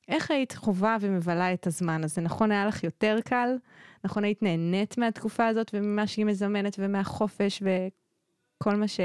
איך 0.08 0.30
היית 0.30 0.52
חווה 0.52 0.96
ומבלה 1.00 1.52
את 1.52 1.66
הזמן 1.66 2.04
הזה? 2.04 2.20
נכון, 2.20 2.50
היה 2.50 2.66
לך 2.66 2.84
יותר 2.84 3.18
קל? 3.24 3.56
נכון, 4.04 4.24
היית 4.24 4.42
נהנית 4.42 4.98
מהתקופה 4.98 5.46
הזאת 5.46 5.70
וממה 5.74 6.06
שהיא 6.06 6.24
מזמנת 6.24 6.76
ומהחופש 6.78 7.62
וכל 7.62 8.76
מה 8.76 8.88
ש... 8.88 9.00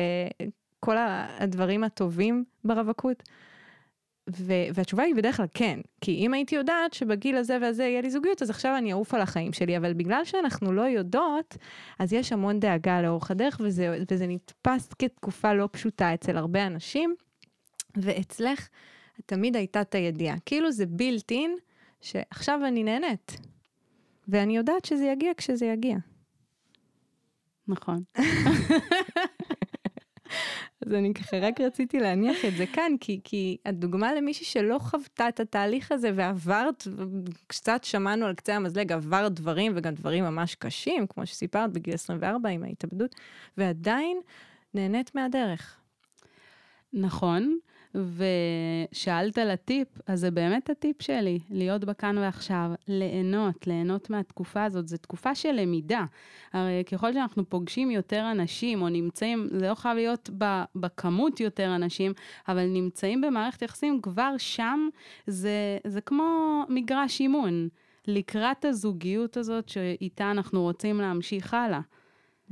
כל 0.79 0.95
הדברים 1.39 1.83
הטובים 1.83 2.43
ברווקות? 2.63 3.23
ו- 4.29 4.67
והתשובה 4.73 5.03
היא 5.03 5.15
בדרך 5.15 5.37
כלל 5.37 5.45
כן, 5.53 5.79
כי 6.01 6.11
אם 6.11 6.33
הייתי 6.33 6.55
יודעת 6.55 6.93
שבגיל 6.93 7.35
הזה 7.35 7.57
והזה 7.61 7.83
יהיה 7.83 8.01
לי 8.01 8.09
זוגיות, 8.09 8.41
אז 8.41 8.49
עכשיו 8.49 8.77
אני 8.77 8.91
אעוף 8.91 9.13
על 9.13 9.21
החיים 9.21 9.53
שלי, 9.53 9.77
אבל 9.77 9.93
בגלל 9.93 10.25
שאנחנו 10.25 10.73
לא 10.73 10.81
יודעות, 10.81 11.57
אז 11.99 12.13
יש 12.13 12.33
המון 12.33 12.59
דאגה 12.59 13.01
לאורך 13.01 13.31
הדרך, 13.31 13.61
וזה, 13.63 13.97
וזה 14.11 14.27
נתפס 14.27 14.93
כתקופה 14.99 15.53
לא 15.53 15.69
פשוטה 15.71 16.13
אצל 16.13 16.37
הרבה 16.37 16.67
אנשים, 16.67 17.15
ואצלך 17.97 18.67
תמיד 19.25 19.55
הייתה 19.55 19.81
את 19.81 19.95
הידיעה. 19.95 20.35
כאילו 20.45 20.71
זה 20.71 20.83
built 20.97 21.33
in, 21.33 21.61
שעכשיו 22.01 22.59
אני 22.67 22.83
נהנית, 22.83 23.37
ואני 24.27 24.57
יודעת 24.57 24.85
שזה 24.85 25.05
יגיע 25.05 25.31
כשזה 25.37 25.65
יגיע. 25.65 25.97
נכון. 27.67 28.03
אז 30.85 30.93
אני 30.93 31.13
ככה 31.13 31.37
רק 31.39 31.61
רציתי 31.61 31.99
להניח 31.99 32.45
את 32.45 32.53
זה 32.57 32.65
כאן, 32.73 32.91
כי, 32.99 33.19
כי 33.23 33.57
הדוגמה 33.65 34.13
למישהי 34.13 34.45
שלא 34.45 34.79
חוותה 34.79 35.29
את 35.29 35.39
התהליך 35.39 35.91
הזה 35.91 36.11
ועברת, 36.15 36.87
קצת 37.47 37.83
שמענו 37.83 38.25
על 38.25 38.33
קצה 38.33 38.55
המזלג, 38.55 38.91
עברת 38.91 39.33
דברים 39.33 39.71
וגם 39.75 39.93
דברים 39.93 40.23
ממש 40.23 40.55
קשים, 40.55 41.07
כמו 41.07 41.25
שסיפרת 41.25 41.71
בגיל 41.73 41.93
24 41.93 42.49
עם 42.49 42.63
ההתאבדות, 42.63 43.15
ועדיין 43.57 44.19
נהנית 44.73 45.15
מהדרך. 45.15 45.77
נכון, 46.93 47.57
ושאלת 47.95 49.37
על 49.37 49.51
הטיפ, 49.51 49.87
אז 50.07 50.19
זה 50.19 50.31
באמת 50.31 50.69
הטיפ 50.69 51.01
שלי, 51.01 51.39
להיות 51.49 51.85
בכאן 51.85 52.17
ועכשיו, 52.17 52.71
ליהנות, 52.87 53.67
ליהנות 53.67 54.09
מהתקופה 54.09 54.63
הזאת. 54.63 54.87
זו 54.87 54.97
תקופה 54.97 55.35
של 55.35 55.51
למידה. 55.51 56.05
הרי 56.53 56.83
ככל 56.91 57.13
שאנחנו 57.13 57.49
פוגשים 57.49 57.91
יותר 57.91 58.31
אנשים, 58.31 58.81
או 58.81 58.89
נמצאים, 58.89 59.47
זה 59.51 59.69
לא 59.69 59.75
חייב 59.75 59.95
להיות 59.95 60.29
בכמות 60.75 61.39
יותר 61.39 61.75
אנשים, 61.75 62.13
אבל 62.47 62.65
נמצאים 62.65 63.21
במערכת 63.21 63.61
יחסים, 63.61 64.01
כבר 64.01 64.33
שם 64.37 64.89
זה, 65.27 65.77
זה 65.87 66.01
כמו 66.01 66.63
מגרש 66.69 67.19
אימון, 67.19 67.67
לקראת 68.07 68.65
הזוגיות 68.65 69.37
הזאת 69.37 69.69
שאיתה 69.69 70.31
אנחנו 70.31 70.61
רוצים 70.61 71.01
להמשיך 71.01 71.53
הלאה. 71.53 71.79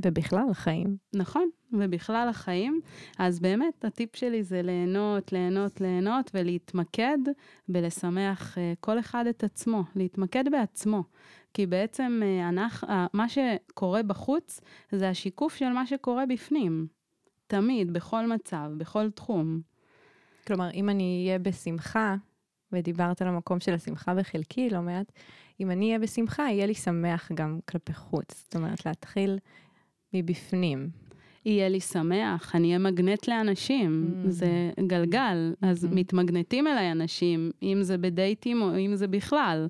ובכלל 0.05 0.45
החיים. 0.51 0.97
נכון, 1.15 1.49
ובכלל 1.73 2.27
החיים. 2.29 2.81
אז 3.17 3.39
באמת, 3.39 3.85
הטיפ 3.85 4.15
שלי 4.15 4.43
זה 4.43 4.61
ליהנות, 4.61 5.31
ליהנות, 5.31 5.81
ליהנות, 5.81 6.31
ולהתמקד 6.33 7.17
בלשמח 7.69 8.57
uh, 8.57 8.59
כל 8.79 8.99
אחד 8.99 9.27
את 9.27 9.43
עצמו, 9.43 9.83
להתמקד 9.95 10.43
בעצמו. 10.51 11.03
כי 11.53 11.65
בעצם 11.65 12.21
אנחנו, 12.49 12.87
uh, 12.87 12.91
מה 13.13 13.25
שקורה 13.29 14.03
בחוץ 14.03 14.61
זה 14.91 15.09
השיקוף 15.09 15.55
של 15.55 15.69
מה 15.69 15.85
שקורה 15.85 16.25
בפנים. 16.25 16.87
תמיד, 17.47 17.93
בכל 17.93 18.27
מצב, 18.27 18.71
בכל 18.77 19.11
תחום. 19.11 19.61
כלומר, 20.47 20.71
אם 20.71 20.89
אני 20.89 21.23
אהיה 21.25 21.39
בשמחה, 21.39 22.15
ודיברת 22.71 23.21
על 23.21 23.27
המקום 23.27 23.59
של 23.59 23.73
השמחה 23.73 24.15
בחלקי 24.15 24.69
לא 24.69 24.81
מעט, 24.81 25.11
אם 25.59 25.71
אני 25.71 25.85
אהיה 25.87 25.99
בשמחה, 25.99 26.43
יהיה 26.43 26.65
לי 26.65 26.73
שמח 26.73 27.31
גם 27.33 27.59
כלפי 27.69 27.93
חוץ. 27.93 28.43
זאת 28.43 28.55
אומרת, 28.55 28.85
להתחיל 28.85 29.39
מבפנים. 30.13 31.06
יהיה 31.47 31.69
לי 31.69 31.79
שמח, 31.79 32.55
אני 32.55 32.67
אהיה 32.67 32.79
מגנט 32.79 33.27
לאנשים, 33.27 34.11
mm. 34.25 34.29
זה 34.29 34.71
גלגל, 34.87 35.53
אז 35.61 35.85
mm-hmm. 35.85 35.95
מתמגנטים 35.95 36.67
אליי 36.67 36.91
אנשים, 36.91 37.51
אם 37.63 37.77
זה 37.81 37.97
בדייטים 37.97 38.61
או 38.61 38.77
אם 38.77 38.95
זה 38.95 39.07
בכלל, 39.07 39.67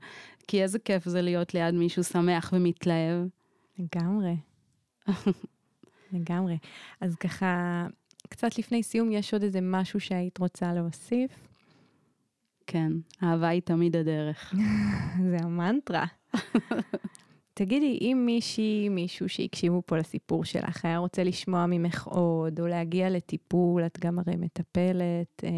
כי 0.47 0.63
איזה 0.63 0.79
כיף 0.79 1.05
זה 1.05 1.21
להיות 1.21 1.53
ליד 1.53 1.75
מישהו 1.75 2.03
שמח 2.03 2.53
ומתלהב. 2.53 3.27
לגמרי. 3.79 4.35
לגמרי. 6.13 6.57
אז 7.01 7.15
ככה, 7.15 7.87
קצת 8.29 8.57
לפני 8.57 8.83
סיום, 8.83 9.11
יש 9.11 9.33
עוד 9.33 9.43
איזה 9.43 9.59
משהו 9.61 9.99
שהיית 9.99 10.37
רוצה 10.37 10.73
להוסיף? 10.73 11.31
כן, 12.67 12.91
אהבה 13.23 13.47
היא 13.47 13.61
תמיד 13.61 13.95
הדרך. 13.95 14.53
זה 15.31 15.37
המנטרה. 15.43 16.05
תגידי, 17.57 17.97
אם 18.01 18.23
מישהי, 18.25 18.89
מישהו 18.89 19.29
שהקשיבו 19.29 19.81
פה 19.85 19.97
לסיפור 19.97 20.45
שלך, 20.45 20.85
היה 20.85 20.97
רוצה 20.97 21.23
לשמוע 21.23 21.65
ממך 21.65 22.07
עוד, 22.07 22.59
או 22.59 22.67
להגיע 22.67 23.09
לטיפול, 23.09 23.85
את 23.85 23.99
גם 23.99 24.19
הרי 24.19 24.35
מטפלת 24.35 25.43
אה, 25.43 25.49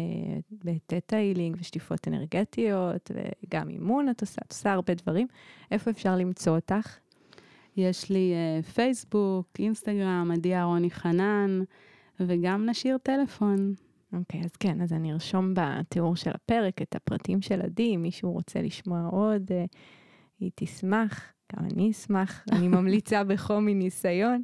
בתטא 0.64 1.16
הילינג 1.16 1.56
ושטיפות 1.60 2.08
אנרגטיות, 2.08 3.10
וגם 3.14 3.68
אימון 3.68 4.10
את 4.10 4.20
עושה, 4.20 4.42
את 4.46 4.52
עושה 4.52 4.72
הרבה 4.72 4.94
דברים, 4.94 5.26
איפה 5.70 5.90
אפשר 5.90 6.16
למצוא 6.16 6.56
אותך? 6.56 6.98
יש 7.76 8.10
לי 8.10 8.32
אה, 8.34 8.62
פייסבוק, 8.62 9.46
אינסטגרם, 9.58 10.30
עדי 10.34 10.54
אהרוני 10.54 10.90
חנן, 10.90 11.60
וגם 12.20 12.66
נשאיר 12.66 12.98
טלפון. 12.98 13.74
אוקיי, 14.12 14.40
okay, 14.40 14.44
אז 14.44 14.56
כן, 14.56 14.80
אז 14.80 14.92
אני 14.92 15.12
ארשום 15.12 15.54
בתיאור 15.54 16.16
של 16.16 16.30
הפרק 16.34 16.82
את 16.82 16.96
הפרטים 16.96 17.42
של 17.42 17.62
עדי, 17.62 17.94
אם 17.94 18.02
מישהו 18.02 18.32
רוצה 18.32 18.62
לשמוע 18.62 19.08
עוד, 19.12 19.42
אה, 19.50 19.64
היא 20.40 20.50
תשמח. 20.54 21.32
גם 21.56 21.64
אני 21.72 21.90
אשמח, 21.90 22.44
אני 22.52 22.68
ממליצה 22.68 23.24
בחום 23.28 23.66
מניסיון. 23.66 24.42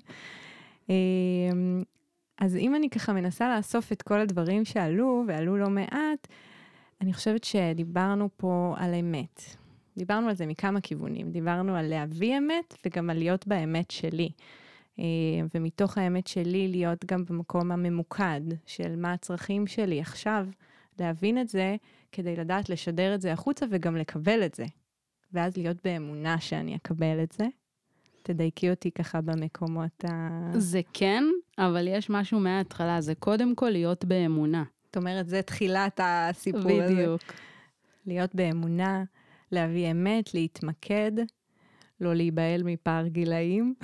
אמ, 0.89 1.83
אז 2.39 2.57
אם 2.57 2.75
אני 2.75 2.91
ככה 2.91 3.13
מנסה 3.13 3.57
לאסוף 3.57 3.93
את 3.93 4.03
כל 4.03 4.21
הדברים 4.21 4.65
שעלו, 4.65 5.25
ועלו 5.29 5.57
לא 5.57 5.69
מעט, 5.69 6.29
אני 7.01 7.13
חושבת 7.13 7.45
שדיברנו 7.45 8.29
פה 8.37 8.75
על 8.79 8.95
אמת. 8.95 9.41
דיברנו 9.97 10.29
על 10.29 10.35
זה 10.35 10.47
מכמה 10.47 10.81
כיוונים. 10.81 11.31
דיברנו 11.31 11.77
על 11.77 11.87
להביא 11.87 12.39
אמת 12.39 12.75
וגם 12.87 13.11
על 13.11 13.19
להיות 13.19 13.47
באמת 13.47 13.91
שלי. 13.91 14.29
אמ, 14.99 15.05
ומתוך 15.55 15.99
האמת 15.99 16.27
שלי 16.27 16.69
להיות 16.69 17.05
גם 17.05 17.25
במקום 17.25 17.73
הממוקד 17.73 18.41
של 18.67 18.97
מה 18.97 19.13
הצרכים 19.13 19.67
שלי 19.67 20.01
עכשיו, 20.01 20.47
להבין 21.01 21.41
את 21.41 21.49
זה 21.49 21.77
כדי 22.13 22.37
לדעת 22.37 22.71
לשדר 22.71 23.15
את 23.15 23.21
זה 23.21 23.33
החוצה 23.33 23.67
וגם 23.71 23.97
לקבל 23.97 24.43
את 24.47 24.55
זה. 24.55 24.65
ואז 25.33 25.57
להיות 25.57 25.77
באמונה 25.85 26.41
שאני 26.41 26.77
אקבל 26.77 27.23
את 27.23 27.33
זה. 27.33 27.45
תדייקי 28.23 28.71
אותי 28.71 28.91
ככה 28.91 29.21
במקומות 29.21 30.05
ה... 30.05 30.51
זה 30.59 30.81
כן, 30.93 31.25
אבל 31.59 31.89
יש 31.89 32.11
משהו 32.11 32.41
מההתחלה, 32.41 33.01
זה 33.01 33.15
קודם 33.15 33.55
כל 33.55 33.71
להיות 33.71 34.05
באמונה. 34.05 34.65
זאת 34.87 34.97
אומרת, 34.97 35.29
זה 35.29 35.43
תחילת 35.43 36.01
הסיפור 36.03 36.63
בדיוק. 36.63 36.83
הזה. 36.83 36.95
בדיוק. 36.95 37.23
להיות 38.07 38.35
באמונה, 38.35 39.05
להביא 39.53 39.91
אמת, 39.91 40.35
להתמקד, 40.35 41.13
לא 42.01 42.15
להיבהל 42.15 42.63
מפער 42.63 43.07
גילאים. 43.07 43.75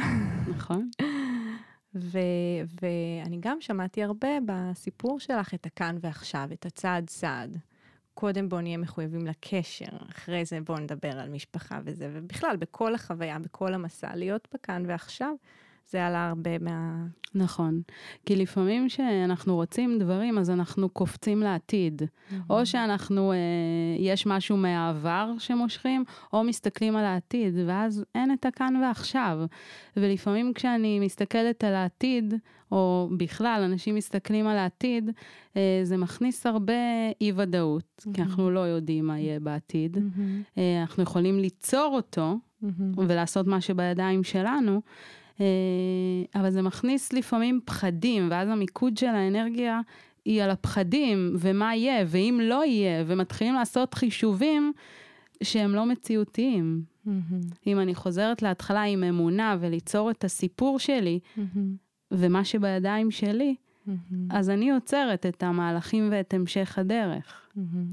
נכון. 0.48 0.90
ואני 2.80 3.38
גם 3.40 3.56
שמעתי 3.60 4.02
הרבה 4.02 4.28
בסיפור 4.46 5.20
שלך 5.20 5.54
את 5.54 5.66
הכאן 5.66 5.96
ועכשיו, 6.00 6.48
את 6.52 6.66
הצעד 6.66 7.06
צעד. 7.06 7.58
קודם 8.14 8.48
בואו 8.48 8.60
נהיה 8.60 8.78
מחויבים 8.78 9.26
לקשר, 9.26 9.96
אחרי 10.10 10.44
זה 10.44 10.60
בואו 10.60 10.78
נדבר 10.78 11.18
על 11.18 11.28
משפחה 11.28 11.80
וזה, 11.84 12.10
ובכלל, 12.12 12.56
בכל 12.56 12.94
החוויה, 12.94 13.38
בכל 13.38 13.74
המסע, 13.74 14.16
להיות 14.16 14.48
בכאן 14.54 14.82
ועכשיו, 14.86 15.34
זה 15.90 16.06
עלה 16.06 16.28
הרבה 16.28 16.58
מה... 16.58 17.06
נכון. 17.34 17.82
כי 18.26 18.36
לפעמים 18.36 18.88
כשאנחנו 18.88 19.54
רוצים 19.54 19.98
דברים, 19.98 20.38
אז 20.38 20.50
אנחנו 20.50 20.88
קופצים 20.88 21.40
לעתיד. 21.40 22.02
Mm-hmm. 22.02 22.34
או 22.50 22.66
שאנחנו, 22.66 23.32
אה, 23.32 23.36
יש 23.98 24.26
משהו 24.26 24.56
מהעבר 24.56 25.32
שמושכים, 25.38 26.04
או 26.32 26.44
מסתכלים 26.44 26.96
על 26.96 27.04
העתיד, 27.04 27.54
ואז 27.66 28.04
אין 28.14 28.32
את 28.32 28.46
הכאן 28.46 28.76
ועכשיו. 28.76 29.38
ולפעמים 29.96 30.52
כשאני 30.54 31.00
מסתכלת 31.00 31.64
על 31.64 31.74
העתיד, 31.74 32.34
או 32.72 33.08
בכלל, 33.16 33.62
אנשים 33.64 33.94
מסתכלים 33.94 34.46
על 34.46 34.58
העתיד, 34.58 35.10
אה, 35.56 35.80
זה 35.82 35.96
מכניס 35.96 36.46
הרבה 36.46 36.72
אי-ודאות, 37.20 38.00
mm-hmm. 38.00 38.14
כי 38.14 38.22
אנחנו 38.22 38.50
לא 38.50 38.60
יודעים 38.60 39.06
מה 39.06 39.18
יהיה 39.18 39.40
בעתיד. 39.40 39.96
Mm-hmm. 39.96 40.58
אה, 40.58 40.80
אנחנו 40.80 41.02
יכולים 41.02 41.38
ליצור 41.38 41.90
אותו, 41.94 42.38
mm-hmm. 42.62 42.66
ולעשות 42.96 43.46
מה 43.46 43.60
שבידיים 43.60 44.24
שלנו. 44.24 44.80
אה, 45.40 45.46
אבל 46.34 46.50
זה 46.50 46.62
מכניס 46.62 47.12
לפעמים 47.12 47.60
פחדים, 47.64 48.28
ואז 48.30 48.48
המיקוד 48.48 48.96
של 48.96 49.06
האנרגיה 49.06 49.80
היא 50.24 50.42
על 50.42 50.50
הפחדים, 50.50 51.34
ומה 51.38 51.76
יהיה, 51.76 52.04
ואם 52.08 52.40
לא 52.42 52.64
יהיה, 52.64 53.04
ומתחילים 53.06 53.54
לעשות 53.54 53.94
חישובים 53.94 54.72
שהם 55.42 55.74
לא 55.74 55.86
מציאותיים. 55.86 56.82
אם 57.66 57.80
אני 57.80 57.94
חוזרת 57.94 58.42
להתחלה 58.42 58.82
עם 58.82 59.04
אמונה 59.04 59.56
וליצור 59.60 60.10
את 60.10 60.24
הסיפור 60.24 60.78
שלי, 60.78 61.18
ומה 62.10 62.44
שבידיים 62.44 63.10
שלי, 63.10 63.54
אז 64.30 64.50
אני 64.50 64.70
עוצרת 64.70 65.26
את 65.26 65.42
המהלכים 65.42 66.08
ואת 66.10 66.34
המשך 66.34 66.78
הדרך. 66.78 67.50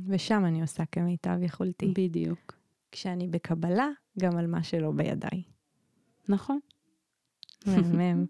ושם 0.07 0.45
אני 0.45 0.61
עושה 0.61 0.83
כמיטב 0.85 1.37
יכולתי. 1.41 1.93
בדיוק. 1.95 2.53
כשאני 2.91 3.27
בקבלה, 3.27 3.87
גם 4.19 4.37
על 4.37 4.47
מה 4.47 4.63
שלא 4.63 4.91
בידיי. 4.91 5.43
נכון. 6.29 6.59
מהמם. 7.67 8.25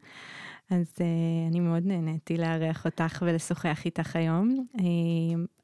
אז 0.70 0.94
uh, 0.98 1.02
אני 1.50 1.60
מאוד 1.60 1.86
נהניתי 1.86 2.38
לארח 2.38 2.86
אותך 2.86 3.24
ולשוחח 3.28 3.86
איתך 3.86 4.16
היום. 4.16 4.66
Uh, 4.78 4.82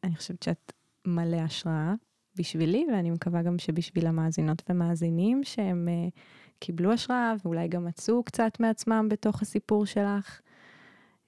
אני 0.04 0.16
חושבת 0.16 0.44
שאת 0.44 0.74
מלא 1.08 1.38
השראה 1.38 1.94
בשבילי, 2.38 2.86
ואני 2.92 3.12
מקווה 3.12 3.42
גם 3.42 3.60
שבשביל 3.60 4.08
המאזינות 4.08 4.64
ומאזינים 4.70 5.44
שהם 5.44 5.88
uh, 5.88 6.20
קיבלו 6.60 6.94
השראה 6.94 7.34
ואולי 7.46 7.68
גם 7.68 7.86
מצאו 7.86 8.24
קצת 8.24 8.60
מעצמם 8.60 9.08
בתוך 9.10 9.42
הסיפור 9.42 9.86
שלך. 9.86 10.40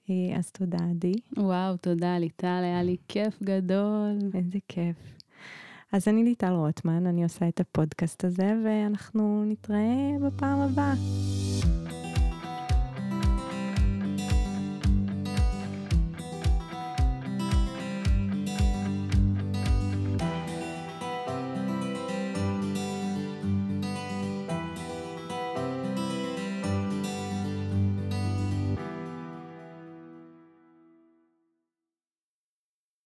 Uh, 0.06 0.10
אז 0.38 0.50
תודה, 0.50 0.78
עדי. 0.90 1.14
וואו, 1.36 1.76
תודה 1.76 2.18
ליטל, 2.18 2.60
היה 2.62 2.82
לי 2.82 2.96
כיף 3.08 3.42
גדול. 3.42 4.18
איזה 4.34 4.58
כיף. 4.68 4.96
אז 5.92 6.08
אני 6.08 6.24
ליטל 6.24 6.52
רוטמן, 6.52 7.06
אני 7.06 7.22
עושה 7.22 7.48
את 7.48 7.60
הפודקאסט 7.60 8.24
הזה, 8.24 8.54
ואנחנו 8.64 9.44
נתראה 9.44 10.16
בפעם 10.22 10.58
הבאה. 10.60 10.94